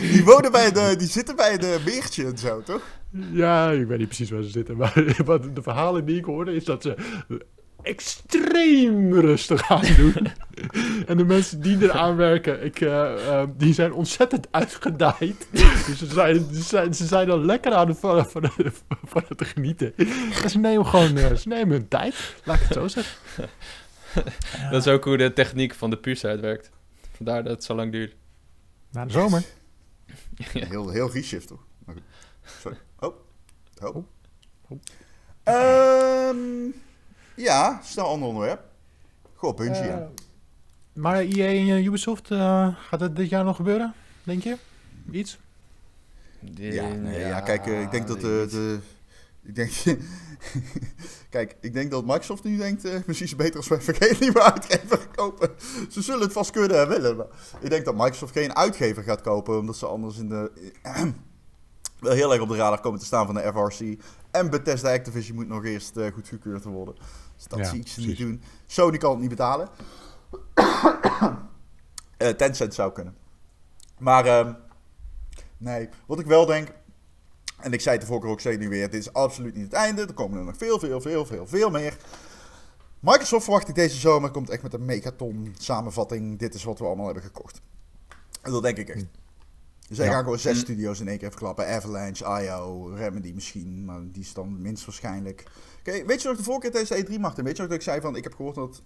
[0.00, 2.82] Die, wonen bij de, die zitten bij de beertje en zo, toch?
[3.32, 4.76] Ja, ik weet niet precies waar ze zitten.
[4.76, 6.94] Maar wat de verhalen die ik hoorde, is dat ze
[7.82, 10.32] extreem rustig aan doen.
[11.06, 15.46] en de mensen die eraan werken, ik, eh, eh, die zijn ontzettend uitgedaaid.
[15.50, 18.50] dus ze zijn, ze, zijn, ze zijn dan lekker aan het, van, van,
[19.04, 19.94] van het genieten.
[20.42, 23.16] En ze nemen gewoon eh, ze nemen hun tijd, laat ik het zo zeggen.
[24.70, 26.70] Dat is ook hoe de techniek van de puus uitwerkt.
[27.16, 28.16] Vandaar dat het zo lang duurt.
[28.90, 29.42] Na de zomer.
[30.42, 31.64] Heel, heel reshift, toch?
[32.60, 32.78] Sorry.
[32.98, 33.14] Oh.
[33.82, 33.96] Oh.
[33.96, 34.04] Oh.
[35.44, 36.89] Oh.
[37.40, 38.62] Ja, snel ander onderwerp.
[39.34, 40.06] Goh, Bungie, Eh,
[40.92, 44.56] maar EA en eh, Ubisoft, eh, gaat het dit jaar nog gebeuren, denk je?
[45.10, 45.38] Iets?
[46.54, 48.46] Ja, nee, ja, kijk, ik denk dat de...
[48.50, 48.78] de
[49.42, 49.70] ik denk,
[51.30, 53.94] kijk, ik denk dat Microsoft nu denkt, eh, misschien is het beter als we even
[53.94, 55.50] geen nieuwe uitgever kopen.
[55.90, 57.26] Ze zullen het vast kunnen en willen, maar
[57.60, 60.72] ik denk dat Microsoft geen uitgever gaat kopen, omdat ze anders in de,
[62.00, 63.98] wel heel erg op de radar komen te staan van de FRC.
[64.30, 66.94] En Bethesda Activision moet nog eerst eh, goedgekeurd worden.
[67.40, 68.42] Dus dat zie ik ze niet doen.
[68.66, 69.68] Sony kan het niet betalen.
[72.16, 73.16] Eh, Tencent zou kunnen.
[73.98, 74.52] Maar ehm,
[75.56, 76.68] nee, wat ik wel denk,
[77.56, 79.64] en ik zei het de vorige keer ook, ik nu weer, dit is absoluut niet
[79.64, 80.02] het einde.
[80.06, 81.96] Er komen er nog veel, veel, veel, veel, veel meer.
[83.00, 86.38] Microsoft verwacht ik deze zomer, komt echt met een megaton samenvatting.
[86.38, 87.60] Dit is wat we allemaal hebben gekocht.
[88.42, 89.04] En dat denk ik echt.
[89.88, 90.12] Zij Ja.
[90.12, 90.60] gaan gewoon zes Mm.
[90.60, 91.68] studio's in één keer verklappen.
[91.68, 95.44] Avalanche, IO, Remedy misschien, maar die is dan minst waarschijnlijk.
[95.80, 97.44] Oké, weet je nog de vorige keer tijdens de E3, Martin?
[97.44, 98.82] Weet je nog dat ik zei van, ik heb gehoord dat,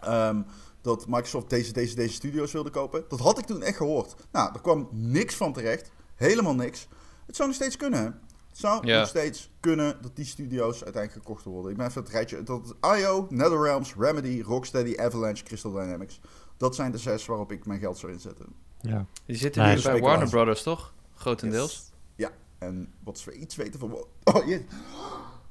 [0.00, 0.42] ehm,
[0.80, 3.04] dat Microsoft deze, deze, deze studio's wilde kopen?
[3.08, 4.14] Dat had ik toen echt gehoord.
[4.32, 5.90] Nou, er kwam niks van terecht.
[6.14, 6.88] Helemaal niks.
[7.26, 8.10] Het zou nog steeds kunnen, hè?
[8.48, 11.70] Het zou nog steeds kunnen dat die studio's uiteindelijk gekocht worden.
[11.70, 12.42] Ik ben even het rijtje.
[12.42, 16.20] Dat IO, NetherRealms, Remedy, Rocksteady, Avalanche, Crystal Dynamics.
[16.56, 18.46] Dat zijn de zes waarop ik mijn geld zou inzetten.
[18.80, 19.06] Ja.
[19.26, 20.00] Die zitten nu bij.
[20.00, 20.94] Warner Brothers, toch?
[21.14, 21.72] Grotendeels.
[21.72, 21.92] Yes.
[22.16, 23.92] Ja, en wat we iets weten van...
[24.24, 24.66] Oh, jee.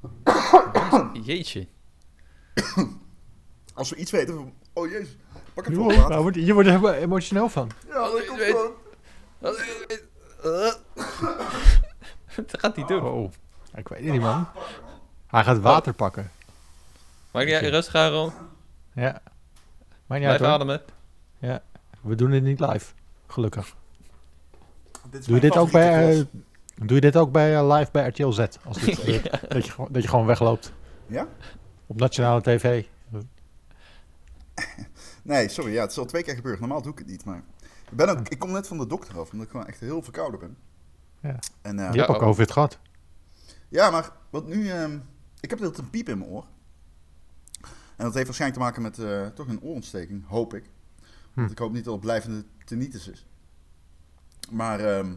[1.26, 1.66] Jeetje.
[3.74, 4.52] Als we iets weten.
[4.72, 5.16] Oh jezus,
[5.54, 7.70] pak het voor nou, wordt- je wordt er helemaal emotioneel van.
[7.88, 8.72] Ja, dat komt Weet- gewoon.
[12.36, 13.02] Dat gaat hij doen.
[13.02, 13.30] Oh,
[13.74, 14.46] Ik weet het niet, man.
[15.26, 16.30] Hij gaat water pakken.
[17.30, 18.32] Maak jij rustig aan, Ron.
[18.92, 19.22] Ja.
[20.06, 20.82] Maar niet Blijf uit, ademen.
[22.02, 22.92] We doen het niet live.
[23.26, 23.74] Gelukkig.
[25.10, 26.24] Dit Doe je dit ook bij, eh.
[26.86, 28.38] Doe je dit ook bij eh, live bij RTL Z?
[28.64, 29.24] Als dit gebeurt?
[29.32, 29.40] Ja.
[29.48, 30.72] dat, je, gewoon- dat je gewoon wegloopt.
[31.06, 31.28] Ja?
[31.86, 32.84] Op nationale tv.
[35.22, 35.72] Nee, sorry.
[35.72, 36.60] Ja, het is al twee keer gebeurd.
[36.60, 37.42] Normaal doe ik het niet, maar...
[37.90, 40.02] Ik, ben ook, ik kom net van de dokter af, omdat ik gewoon echt heel
[40.02, 40.56] verkouden ben.
[41.20, 41.38] Ja.
[41.62, 42.18] En, eh, Je hebt ook.
[42.18, 42.78] COVID gehad.
[43.68, 44.68] Ja, maar wat nu...
[44.70, 44.94] ehm,
[45.40, 46.44] ik heb de hele tijd een piep in mijn oor.
[47.96, 50.64] En dat heeft waarschijnlijk te maken met eh, toch een oorontsteking, hoop ik.
[51.34, 51.52] Want Hm.
[51.52, 53.26] ik hoop niet dat het blijvende tinnitus is.
[54.50, 55.12] Maar ehm,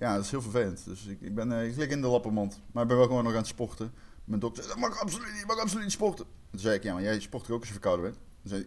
[0.00, 0.84] ja, dat is heel vervelend.
[0.84, 2.60] Dus ik, ik, ben, eh, ik lig in de lappenmand.
[2.72, 3.92] Maar ik ben wel gewoon nog aan het sporten.
[4.24, 6.24] Mijn dokter zei, dat mag absoluut niet, mag absoluut niet sporten.
[6.50, 8.18] Toen zei ik, ja, maar jij sport ook als je verkouden bent?
[8.42, 8.66] Toen zei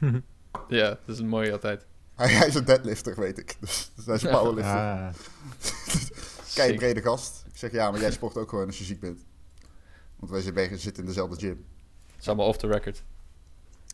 [0.68, 1.86] Ja, dat is een mooie altijd.
[2.14, 3.56] hij, hij is een deadlifter, weet ik.
[3.60, 4.74] Dus, dus hij is een powerlifter.
[4.74, 5.12] Ja.
[6.54, 6.76] Kei Sick.
[6.76, 7.44] brede gast.
[7.46, 9.24] Ik zeg, ja, maar jij sport ook gewoon als je ziek bent.
[10.16, 11.64] Want wij zitten zitten in dezelfde gym.
[12.06, 13.02] Dat is allemaal off the record.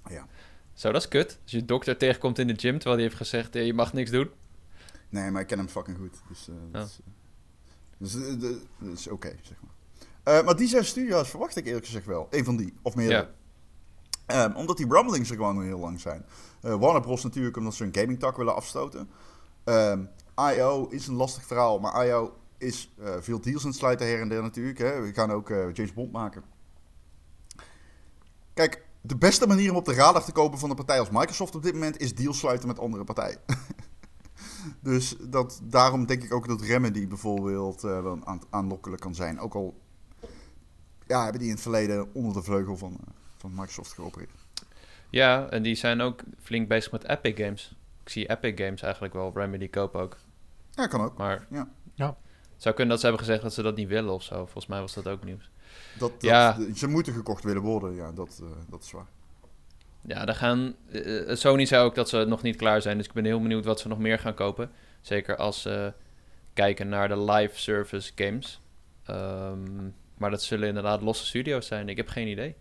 [0.08, 0.26] Ja.
[0.74, 1.38] Zo, dat is kut.
[1.42, 4.10] Als je dokter tegenkomt in de gym, terwijl die heeft gezegd, eh, je mag niks
[4.10, 4.30] doen.
[5.14, 6.22] Nee, maar ik ken hem fucking goed.
[6.28, 7.12] Dus, eh, dat is, eh,
[7.98, 10.44] dus eh, dat is oké, zeg maar.
[10.44, 12.26] Maar die zes studio's verwacht ik eerlijk gezegd wel.
[12.30, 13.30] Eén van die, of meerdere.
[14.26, 16.26] Ehm, omdat die rumblings er gewoon heel lang zijn.
[16.60, 19.10] Eh, Warner Bros natuurlijk omdat ze een gaming tak willen afstoten.
[19.64, 20.04] Ehm
[20.36, 24.28] IO is een lastig verhaal, maar IO is veel deals aan het sluiten her en
[24.28, 24.78] der natuurlijk.
[24.78, 25.00] Hè.
[25.00, 26.42] We gaan ook James Bond maken.
[28.54, 31.54] Kijk, de beste manier om op de radar te komen van een partij als Microsoft
[31.54, 33.38] op dit moment is deals sluiten met andere partijen.
[34.80, 39.40] dus dat, daarom denk ik ook dat Remedy bijvoorbeeld eh, wel aan, aanlokkelijk kan zijn.
[39.40, 39.80] Ook al
[41.06, 44.30] ja, hebben die in het verleden onder de vleugel van, eh, van Microsoft geopereerd.
[45.10, 47.76] Ja, en die zijn ook flink bezig met Epic Games.
[48.02, 50.16] Ik zie Epic Games eigenlijk wel Remedy kopen ook.
[50.70, 51.16] Ja, kan ook.
[51.16, 51.68] Maar Ja.
[51.94, 52.16] Ja.
[52.52, 54.34] het zou kunnen dat ze hebben gezegd dat ze dat niet willen of zo.
[54.34, 55.50] Volgens mij was dat ook nieuws.
[55.98, 56.58] Dat, dat, Ja.
[56.74, 59.06] Ze moeten gekocht willen worden, ja, dat, eh, dat is waar.
[60.06, 60.74] Ja, daar gaan.
[60.92, 62.96] eh, Sony zei ook dat ze nog niet klaar zijn.
[62.96, 64.70] Dus ik ben heel benieuwd wat ze nog meer gaan kopen.
[65.00, 65.92] Zeker als ze
[66.52, 68.60] kijken naar de live service games.
[69.04, 69.58] Ehm,
[70.18, 71.88] maar dat zullen inderdaad losse studio's zijn.
[71.88, 72.54] Ik heb geen idee.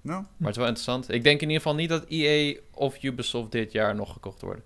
[0.00, 1.12] Nou, Maar het is wel interessant.
[1.12, 4.64] Ik denk in ieder geval niet dat EA of Ubisoft dit jaar nog gekocht worden.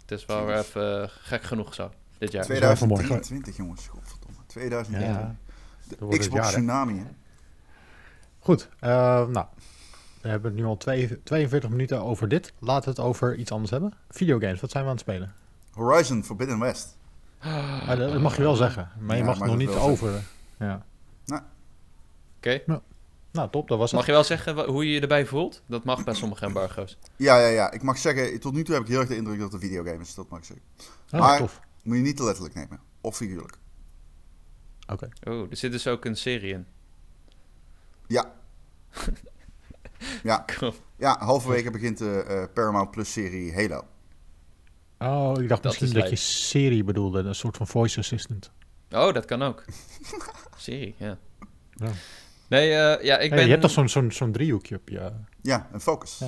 [0.00, 1.90] Het is wel weer even eh, gek genoeg zo.
[2.18, 2.44] Dit jaar.
[2.44, 3.06] Twee- wel voor morgen.
[3.06, 3.86] 2023, jongens.
[3.88, 4.36] Godverdomme.
[4.46, 5.98] 2023.
[6.00, 6.08] Ja.
[6.10, 6.52] De Xbox jaar?
[6.52, 7.04] Tsunami, hè?
[8.38, 8.90] Goed, eh,
[9.28, 9.46] nou.
[10.24, 12.52] We hebben het nu al twee- 42 minuten over dit.
[12.58, 13.92] Laten we het over iets anders hebben.
[14.10, 15.34] Videogames, wat zijn we aan het spelen?
[15.70, 16.96] Horizon Forbidden West.
[17.38, 20.22] Ah, dat dat mag je wel zeggen, maar je Ja, mag maar nog niet over.
[20.58, 20.86] Ja.
[22.36, 22.62] Oké.
[23.32, 23.98] Nou, top, dat was het.
[23.98, 25.62] Mag je wel zeggen hoe je je erbij voelt?
[25.66, 26.98] Dat mag bij sommige embargo's.
[27.16, 27.70] Ja, ja, ja.
[27.70, 29.68] Ik mag zeggen, tot nu toe heb ik heel erg de indruk dat het een
[29.68, 30.14] videogame is.
[30.14, 30.64] Dat mag ik zeggen.
[31.10, 31.60] Ah, maar- tof.
[31.82, 32.80] Moet je niet te letterlijk nemen.
[33.00, 33.56] Of figuurlijk.
[34.86, 35.08] Oké.
[35.24, 36.66] Oh, er zit dus ook een serie in.
[38.06, 38.32] Ja.
[40.22, 40.44] ja.
[40.56, 40.74] Cool.
[40.96, 43.82] Ja, halverwege begint de eh, Paramount Plus serie Halo.
[44.98, 48.50] Oh, ik dacht Dat misschien is dat je serie bedoelde, een soort van voice assistant.
[48.90, 49.64] Oh, dat kan ook.
[50.56, 51.18] serie, ja.
[51.74, 51.90] Ja.
[52.48, 53.44] Nee, eh, ja, ik Hey, ben...
[53.44, 55.12] Je hebt toch zo'n zo'n zo'n driehoekje op je...
[55.42, 56.22] Ja, een focus.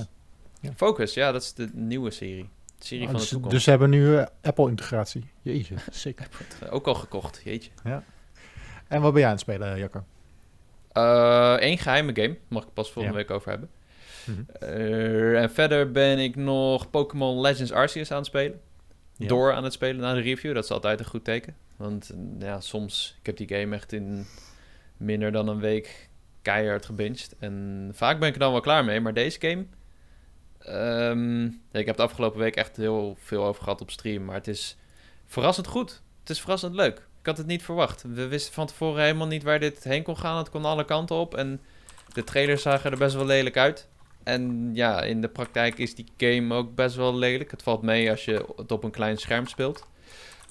[0.60, 0.72] Ja.
[0.76, 2.48] Focus, ja, dat is de nieuwe serie.
[2.78, 3.54] De serie Oh, van de dus, toekomst.
[3.54, 5.30] dus ze hebben nu eh, Apple-integratie.
[5.42, 6.20] Jeetje, sick.
[6.62, 7.70] Eh, Ook al gekocht, jeetje.
[8.88, 10.04] En wat ben jij aan het spelen, Jacco?
[11.60, 13.24] Eén geheime game, mag ik pas volgende Ja.
[13.24, 13.70] week over hebben.
[14.24, 14.40] Mhm.
[14.60, 18.60] Eh, en verder ben ik nog Pokémon Legends Arceus aan het spelen.
[19.16, 19.26] Ja.
[19.28, 21.56] Door aan het spelen na de review, dat is altijd een goed teken.
[21.76, 24.26] Want eh, ja, soms, ik heb die game echt in
[24.96, 26.08] minder dan een week
[26.42, 27.34] keihard gebinged.
[27.38, 29.64] En vaak ben ik er dan wel klaar mee, maar deze game...
[30.58, 34.48] ehm, ik heb de afgelopen week echt heel veel over gehad op stream, maar het
[34.48, 34.76] is
[35.26, 36.02] verrassend goed.
[36.20, 37.06] Het is verrassend leuk.
[37.26, 38.04] Ik had het niet verwacht.
[38.14, 40.38] We wisten van tevoren helemaal niet waar dit heen kon gaan.
[40.38, 41.60] Het kon alle kanten op en
[42.12, 43.88] de trailers zagen er best wel lelijk uit.
[44.22, 47.50] En ja, in de praktijk is die game ook best wel lelijk.
[47.50, 49.86] Het valt mee als je het op een klein scherm speelt.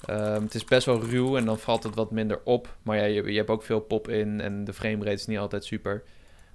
[0.04, 2.76] Ehm, het is best wel ruw en dan valt het wat minder op.
[2.82, 6.02] Maar ja, je, hebt ook veel pop in en de framerate is niet altijd super.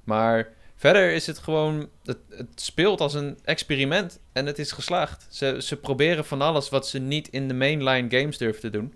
[0.03, 1.89] Maar verder is het gewoon...
[2.05, 5.27] Het, het speelt als een experiment en het is geslaagd.
[5.29, 8.93] Ze, ze proberen van alles wat ze niet in de mainline games durven te doen.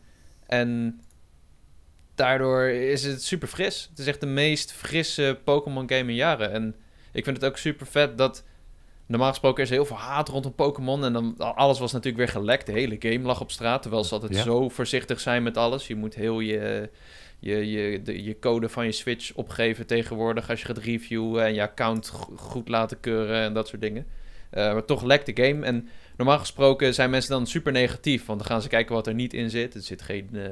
[0.48, 1.00] En
[2.16, 3.88] daardoor is het super fris.
[3.90, 6.52] Het is echt de meest frisse Pokémon game in jaren.
[6.52, 6.76] En
[7.12, 8.44] ik vind het ook super vet dat...
[9.08, 11.06] Normaal gesproken is er heel veel haat rondom Pokémon.
[11.06, 12.66] En dan alles was natuurlijk weer gelekt.
[12.66, 13.82] De hele game lag op straat.
[13.82, 14.42] Terwijl ze altijd Ja.
[14.44, 15.88] zo voorzichtig zijn met alles.
[15.88, 16.90] Je moet heel je,
[17.40, 20.50] je, je, de, je code van je Switch opgeven tegenwoordig.
[20.50, 24.08] Als je gaat reviewen en je account go- goed laten keuren en dat soort dingen.
[24.56, 25.66] Eh, maar toch lekt de game.
[25.66, 25.88] En
[26.18, 28.26] normaal gesproken zijn mensen dan super negatief.
[28.26, 29.74] Want dan gaan ze kijken wat er niet in zit.
[29.74, 30.44] Er zit geen uh,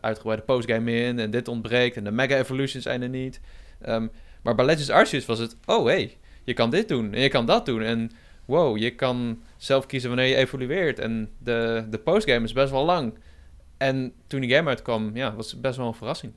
[0.00, 1.18] uitgebreide postgame in.
[1.18, 1.96] En dit ontbreekt.
[1.96, 3.40] En de Mega Evolutions zijn er niet.
[3.80, 4.06] Ehm,
[4.42, 5.56] maar bij Legends Arceus was het...
[5.66, 7.14] Oh, hey, je kan dit doen.
[7.14, 7.82] En je kan dat doen.
[7.82, 8.10] En
[8.44, 10.98] wow, je kan zelf kiezen wanneer je evolueert.
[10.98, 13.14] En de, de postgame is best wel lang.
[13.76, 16.32] En toen die game uitkwam, ja, was het best wel een verrassing.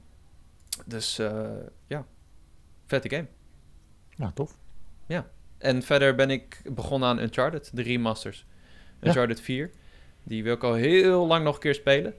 [0.85, 1.49] Dus uh,
[1.87, 2.05] ja,
[2.85, 3.27] vette game.
[4.17, 4.57] Ja, tof.
[5.07, 5.27] Ja.
[5.63, 8.45] En verder ben ik begonnen aan Uncharted, de remasters.
[9.01, 9.43] Uncharted ja.
[9.43, 9.71] 4.
[10.23, 12.13] Die wil ik al heel lang nog een keer spelen.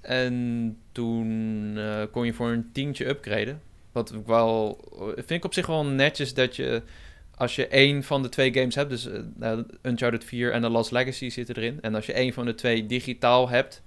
[0.00, 1.26] En toen
[1.76, 3.62] uh, kon je voor een tientje upgraden.
[3.92, 4.84] Wat ik wel...
[5.14, 6.82] Vind ik op zich wel netjes dat je...
[7.34, 9.08] Als je één van de twee games hebt, dus
[9.40, 11.78] uh, Uncharted 4 en The Lost Legacy zitten erin.
[11.80, 13.82] En als je één van de twee digitaal hebt,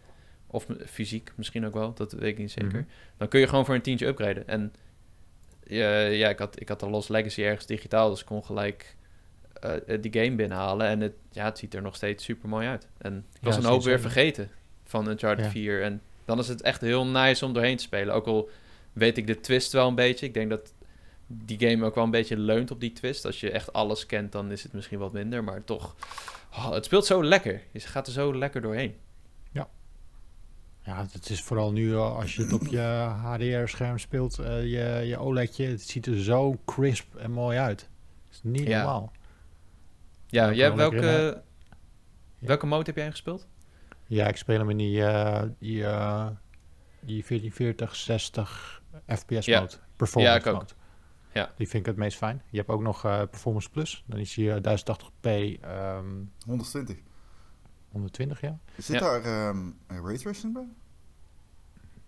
[0.47, 2.69] of fysiek misschien ook wel, dat weet ik niet zeker.
[2.69, 2.87] Mm -hmm.
[3.17, 4.47] Dan kun je gewoon voor een tientje upgraden.
[4.47, 4.73] En
[5.69, 8.95] ja, ja ik, had, ik had de Lost Legacy ergens digitaal, dus ik kon gelijk
[9.63, 10.87] uh, die game binnenhalen.
[10.87, 12.87] En het, ja, het ziet er nog steeds super mooi uit.
[12.97, 14.49] En ik was een hoop weer vergeten
[14.83, 15.51] van Uncharted Ja.
[15.51, 15.83] 4.
[15.83, 18.13] En dan is het echt heel nice om doorheen te spelen.
[18.13, 18.49] Ook al
[18.93, 20.25] weet ik de twist wel een beetje.
[20.25, 20.73] Ik denk dat
[21.27, 23.25] die game ook wel een beetje leunt op die twist.
[23.25, 25.43] Als je echt alles kent, dan is het misschien wat minder.
[25.43, 25.95] Maar toch,
[26.51, 27.61] oh, het speelt zo lekker.
[27.71, 28.95] Je gaat er zo lekker doorheen.
[30.89, 32.79] Ja, het is vooral nu eh, als je het op je
[33.21, 37.81] HDR-scherm speelt, eh, je, je OLEDje, het ziet er zo crisp en mooi uit.
[37.81, 37.89] Het
[38.35, 38.77] is niet Ja.
[38.77, 39.11] normaal.
[40.27, 41.41] Ja, Ja, jij, welke, lekker
[42.39, 43.47] welke mode heb jij ingespeeld?
[44.07, 45.83] Ja, ik speel hem in die, eh, die,
[46.99, 49.59] die 1440, 60 FPS Ja.
[49.59, 49.73] mode.
[49.95, 50.61] Performance Ja, ik ook.
[50.61, 50.73] mode.
[51.33, 51.51] Ja.
[51.57, 52.41] Die vind ik het meest fijn.
[52.49, 54.03] Je hebt ook nog eh, Performance Plus.
[54.07, 56.05] Dan is eh, 1080p ehm
[56.45, 56.97] 120.
[57.91, 58.59] 120, ja?
[58.77, 58.99] Zit Ja.
[58.99, 60.67] daar ehm een raytracing bij?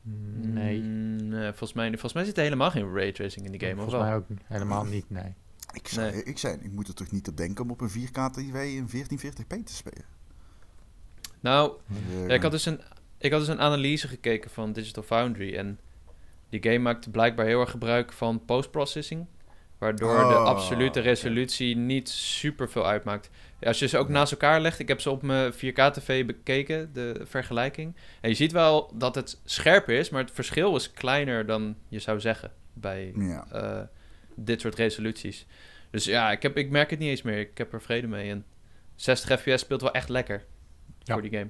[0.04, 0.82] Nee.
[0.82, 3.90] Mm, nee, volgens, mij, volgens mij zit er helemaal geen raytracing in die game, of
[3.90, 5.34] Volgens mij ook helemaal niet, nee.
[5.74, 6.24] Ik zei, Nee.
[6.24, 8.88] ik zei, ik moet er toch niet op denken om op een 4K TV in
[8.90, 10.06] 1440p te spelen.
[11.40, 12.82] Nou, Eh, Ja, ik, had dus een,
[13.18, 15.56] ik had dus een analyse gekeken van Digital Foundry.
[15.56, 15.80] En
[16.50, 19.26] die game maakt blijkbaar heel erg gebruik van post-processing.
[19.82, 23.30] Waardoor de Oh, absolute resolutie niet super veel uitmaakt.
[23.62, 24.80] Als je ze ook naast elkaar legt.
[24.80, 27.96] Ik heb ze op mijn 4K-tv bekeken, de vergelijking.
[28.22, 30.10] En je ziet wel dat het scherper is.
[30.10, 33.46] Maar het verschil is kleiner dan je zou zeggen bij Ja.
[33.52, 33.82] eh,
[34.36, 35.46] dit soort resoluties.
[35.92, 37.40] Dus ja, ik, heb, ik merk het niet eens meer.
[37.40, 38.30] Ik heb er vrede mee.
[38.30, 38.46] En
[38.96, 40.46] 60 fps speelt wel echt lekker
[41.00, 41.14] Ja.
[41.14, 41.50] voor die game.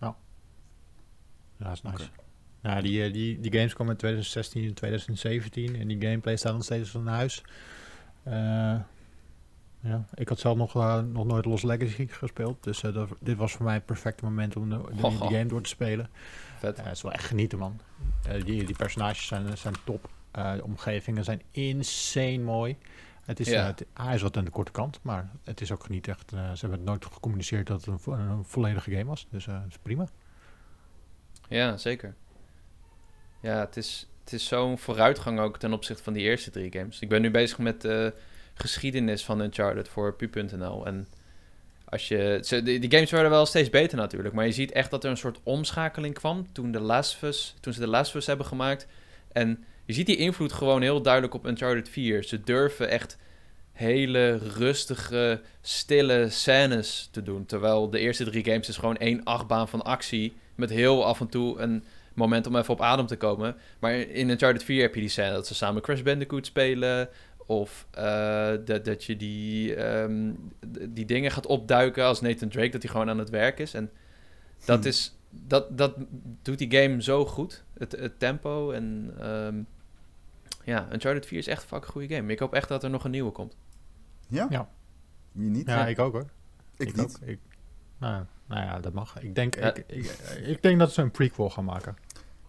[0.00, 0.16] Ja,
[1.58, 1.94] dat is nice.
[1.96, 2.10] Oké.
[2.64, 6.52] Nou, die, eh, die, die games komen in 2016 en 2017 en die gameplay staat
[6.52, 7.42] nog steeds van huis.
[8.22, 8.34] Eh,
[9.80, 13.52] ja, ik had zelf nog, eh, nog nooit Lost Legacy gespeeld, dus dat, dit was
[13.52, 14.80] voor mij het perfecte moment om de,
[15.34, 16.08] game door te spelen.
[16.58, 16.76] Vet.
[16.76, 17.80] Ja, het is wel echt genieten, man.
[18.44, 20.08] Die, die personages zijn, zijn top.
[20.30, 22.76] De omgevingen zijn insane mooi.
[23.24, 23.66] Het is, Ja.
[23.66, 26.30] het, hij is wat aan de korte kant, maar het is ook niet echt.
[26.30, 29.26] ze hebben het nooit gecommuniceerd dat het een, vo- een volledige game was.
[29.30, 30.06] Dus dat is prima.
[31.48, 32.14] Ja, zeker.
[33.44, 37.00] Ja, het is, het is zo'n vooruitgang ook ten opzichte van die eerste drie games.
[37.00, 38.12] Ik ben nu bezig met de
[38.54, 40.86] geschiedenis van Uncharted voor pu.nl.
[40.86, 41.08] En
[41.84, 44.34] als je, ze, die, games werden wel steeds beter natuurlijk.
[44.34, 47.54] Maar je ziet echt dat er een soort omschakeling kwam toen, de Last of Us,
[47.60, 48.86] toen ze de Last of Us hebben gemaakt.
[49.32, 52.22] En je ziet die invloed gewoon heel duidelijk op Uncharted 4.
[52.22, 53.18] Ze durven echt
[53.72, 57.46] hele rustige, stille scènes te doen.
[57.46, 60.36] Terwijl de eerste drie games is gewoon één achtbaan van actie.
[60.54, 61.84] Met heel af en toe een
[62.14, 63.56] moment om even op adem te komen.
[63.78, 67.08] Maar in Uncharted 4 heb je die scène dat ze samen Crash Bandicoot spelen.
[67.46, 70.32] Of eh, dat, dat je die, ehm,
[70.88, 73.74] die dingen gaat opduiken als Nathan Drake, dat hij gewoon aan het werk is.
[73.74, 73.90] En
[74.64, 74.88] dat, Hm.
[74.88, 75.94] is, dat, dat
[76.42, 77.64] doet die game zo goed.
[77.78, 79.14] Het, het tempo en...
[79.20, 79.62] ehm,
[80.64, 82.32] ja, Uncharted 4 is echt een fucking goede game.
[82.32, 83.56] Ik hoop echt dat er nog een nieuwe komt.
[84.28, 84.46] Ja?
[84.50, 84.68] Ja.
[85.32, 85.66] Niet?
[85.66, 86.28] Ja, ik ook hoor.
[86.76, 87.00] ik, niet.
[87.22, 87.28] Ook.
[87.28, 87.38] Ik,
[87.98, 89.20] nou, nou ja, dat mag.
[89.22, 89.74] Ik denk, Ja.
[89.74, 90.04] ik, ik,
[90.44, 91.96] ik denk dat ze een prequel gaan maken.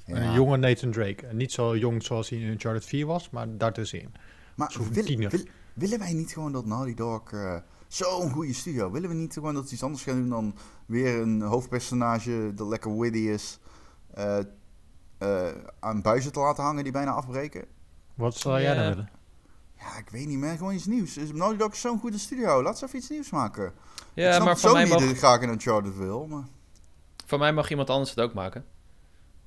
[0.05, 0.15] Ja.
[0.15, 1.27] Een jonge Nathan Drake.
[1.27, 4.13] En Niet zo jong zoals hij in Uncharted 4 was, maar daartussenin.
[4.55, 7.55] Maar wil- wil- willen wij niet gewoon dat Naughty Dog eh,
[7.87, 8.91] zo'n goede studio...
[8.91, 12.67] Willen we niet gewoon dat ze iets anders gaan doen dan weer een hoofdpersonage dat
[12.67, 13.59] lekker witty is...
[14.13, 14.37] eh,
[15.17, 15.47] eh,
[15.79, 17.65] aan buizen te laten hangen die bijna afbreken?
[18.15, 19.09] Wat zou jij dan willen?
[19.79, 20.57] Ja, ik weet niet meer.
[20.57, 21.15] Gewoon iets nieuws.
[21.33, 22.63] Naughty Dog is zo'n goede studio.
[22.63, 23.65] Laat ze even iets nieuws maken.
[23.65, 23.71] ik
[24.13, 26.27] Ja, snap maar het voor zo mij, niet mag, dat ik graag een Uncharted wil,
[26.27, 26.43] maar...
[27.25, 28.65] voor mij mag iemand anders het ook maken.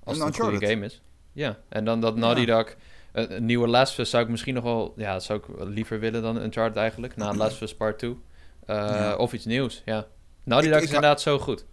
[0.08, 1.02] Als Een het een goede game is.
[1.32, 2.74] Ja, en dan dat Naughty Dog...
[3.12, 4.92] Een, een nieuwe Last of Us zou ik misschien nog wel...
[4.96, 7.16] Ja, dat zou ik liever willen dan Uncharted eigenlijk.
[7.16, 8.10] Na Last of Us Part 2.
[8.66, 9.16] Eh, Ja.
[9.16, 10.06] Of iets nieuws, ja.
[10.44, 11.64] Naughty Ik- Dog ik is inderdaad zo goed.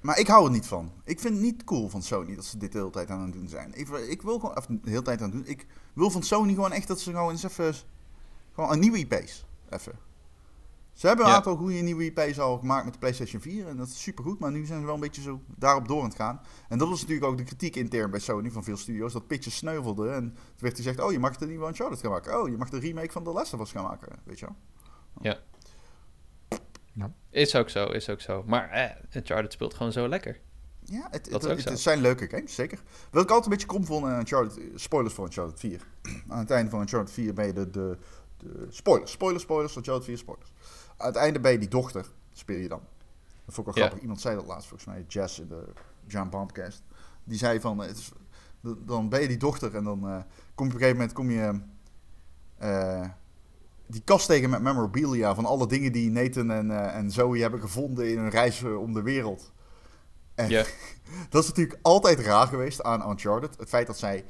[0.00, 0.92] Maar ik hou er niet van.
[1.04, 3.32] Ik vind het niet cool van Sony dat ze dit de hele tijd aan het
[3.32, 3.72] doen zijn.
[3.74, 5.46] Ik, ik wil gewoon, of de hele tijd aan het doen.
[5.52, 7.74] Ik wil van Sony gewoon echt dat ze gewoon eens even,
[8.54, 9.44] gewoon een nieuwe IP's.
[9.70, 9.92] Even.
[10.92, 11.36] Ze hebben een Ja.
[11.36, 14.50] aantal goede nieuwe IP's al gemaakt met de PlayStation 4 en dat is supergoed, maar
[14.50, 16.40] nu zijn ze wel een beetje zo daarop door aan het gaan.
[16.68, 19.56] En dat was natuurlijk ook de kritiek intern bij Sony van veel studio's, dat pitches
[19.56, 22.56] sneuvelden en toen werd gezegd, oh je mag de nieuwe Uncharted gaan maken, oh je
[22.56, 24.56] mag de remake van The Last of Us gaan maken, weet je wel.
[27.30, 28.42] Is ook zo, is ook zo.
[28.46, 30.40] Maar eh, Uncharted speelt gewoon zo lekker.
[30.84, 31.70] Ja, het, Dat het, is ook het, zo.
[31.70, 32.82] het zijn leuke games, zeker.
[33.10, 35.86] Wat ik altijd een beetje krom vond aan Uncharted, spoilers voor Uncharted 4.
[36.28, 37.98] Aan het einde van Uncharted 4 ben je de, de,
[38.36, 40.52] de spoilers, spoilers, spoilers, Uncharted 4 spoilers.
[41.02, 42.80] Einde ben je die dochter, speel je dan.
[43.44, 43.80] Dat vond ik wel Ja.
[43.80, 44.00] grappig.
[44.02, 45.64] Iemand zei dat laatst volgens mij, Jess in de
[46.06, 46.82] John Bombcast.
[47.24, 48.10] Die zei van, het is,
[48.78, 50.16] dan ben je die dochter en dan eh,
[50.54, 51.60] kom je op een gegeven moment kom je
[52.58, 53.08] eh,
[53.86, 57.60] die kast tegen met memorabilia van alle dingen die Nathan en, eh, en Zoe hebben
[57.60, 59.52] gevonden in hun reis om de wereld.
[60.34, 60.64] En Ja.
[61.30, 63.56] dat is natuurlijk altijd raar geweest aan Uncharted.
[63.58, 64.24] Het feit dat zij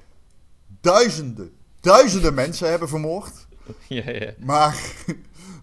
[0.80, 3.46] duizenden, duizenden mensen hebben vermoord.
[3.88, 4.32] ja, ja.
[4.38, 4.94] Maar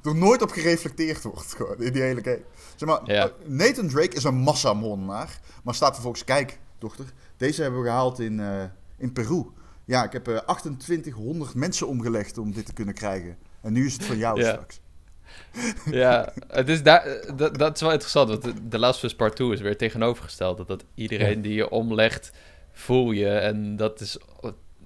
[0.03, 1.53] er nooit op gereflecteerd wordt.
[1.55, 2.41] Gewoon, in die hele game.
[2.75, 3.31] Zeg maar, Ja.
[3.45, 5.39] Nathan Drake is een massamoordenaar.
[5.63, 7.05] Maar staat vervolgens, kijk dochter,
[7.37, 8.63] deze hebben we gehaald in, eh,
[8.97, 9.45] in Peru.
[9.85, 13.37] Ja, ik heb eh 2800 mensen omgelegd om dit te kunnen krijgen.
[13.61, 14.49] En nu is het van jou Ja.
[14.51, 14.79] straks.
[15.91, 18.29] Ja, het is daar, eh, dat, dat is wel interessant.
[18.29, 20.57] Want de- Last of Us Part 2 is weer tegenovergesteld.
[20.57, 22.31] Dat, dat iedereen die je omlegt,
[22.71, 23.29] voel je.
[23.29, 24.17] En dat is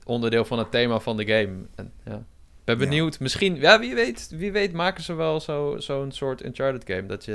[0.05, 1.65] onderdeel van het thema van de game.
[1.75, 2.25] En, ja.
[2.63, 2.83] Ben Ja.
[2.83, 3.19] benieuwd.
[3.19, 7.05] Misschien, ja, wie weet, wie weet maken ze wel zo- zo'n soort Uncharted game.
[7.05, 7.33] Dat, je,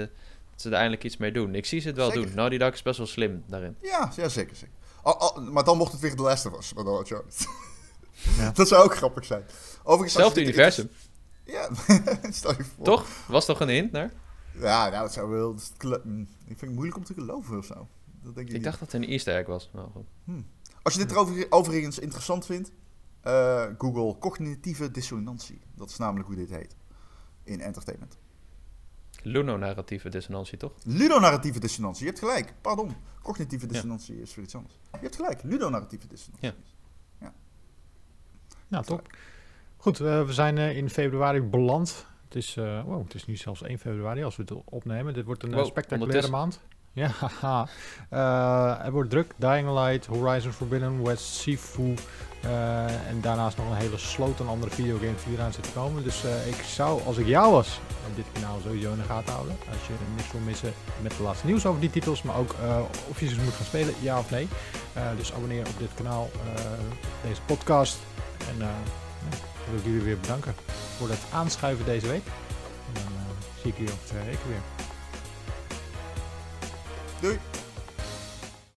[0.51, 1.55] dat ze er eindelijk iets mee doen.
[1.55, 2.27] Ik zie ze het wel Zeker.
[2.27, 2.35] doen.
[2.35, 3.77] Naughty Dog is best wel slim daarin.
[3.83, 4.75] Ja, ja zeker, zeker.
[5.53, 7.47] Maar dan wordt het weer The Last of Us, maar dan Uncharted.
[8.37, 8.51] Ja.
[8.55, 9.43] dat zou ook grappig zijn.
[9.83, 10.91] Overigens, Hetzelfde universum,
[11.45, 11.69] Ja,
[12.31, 12.85] stel je voor.
[12.85, 13.07] toch?
[13.29, 14.11] Was toch een hint naar?
[14.59, 15.53] Ja, nou, dat zou wel.
[15.53, 17.75] dat is gelo- mm, Ik vind het moeilijk om te geloven of zo.
[18.23, 18.65] Dat denk ik, Ik niet.
[18.65, 19.71] dacht dat het een easter egg was.
[19.73, 20.07] Nou, goed.
[20.83, 22.71] Als je dit erover, overigens interessant vindt,
[23.29, 25.61] eh, Google cognitieve dissonantie.
[25.75, 26.77] Dat is namelijk hoe dit heet
[27.45, 28.19] in entertainment.
[29.23, 30.73] Lunonarratieve dissonantie, toch?
[30.85, 32.05] Ludonarratieve dissonantie.
[32.05, 32.55] Je hebt gelijk.
[32.61, 32.95] Pardon.
[33.23, 34.75] Cognitieve dissonantie is voor iets anders.
[34.93, 35.43] Je hebt gelijk.
[35.43, 36.53] Ludonarratieve dissonantie.
[38.69, 39.17] Nou, top.
[39.77, 42.07] Goed, eh, we zijn eh, in februari beland.
[42.25, 45.15] Het is, eh, wow, het is nu zelfs 1 februari als we het opnemen.
[45.15, 46.61] Dit wordt een Wow, spectaculaire maand.
[46.99, 47.69] Ja, haha.
[48.11, 49.33] Eh, het wordt druk.
[49.37, 51.95] Dying Light, Horizon Forbidden West, Sifu.
[52.41, 56.03] eh, en daarnaast nog een hele sloot aan andere videogames die eraan zitten komen.
[56.03, 57.81] Dus eh, ik zou, als ik jou was,
[58.15, 59.57] dit kanaal sowieso in de gaten houden.
[59.69, 60.73] Als je niks wil missen
[61.03, 62.23] met de laatste nieuws over die titels.
[62.23, 62.55] Maar ook
[63.09, 64.49] of je ze moet gaan spelen, ja of nee.
[65.17, 66.31] Dus abonneer op dit kanaal,
[67.23, 67.99] deze podcast.
[68.49, 68.71] En ja,
[69.71, 70.55] wil ik jullie weer bedanken
[70.97, 72.27] voor het aanschuiven deze week.
[72.87, 73.13] En dan
[73.63, 74.78] zie ik jullie over twee weken weer.
[77.21, 77.68] Dude.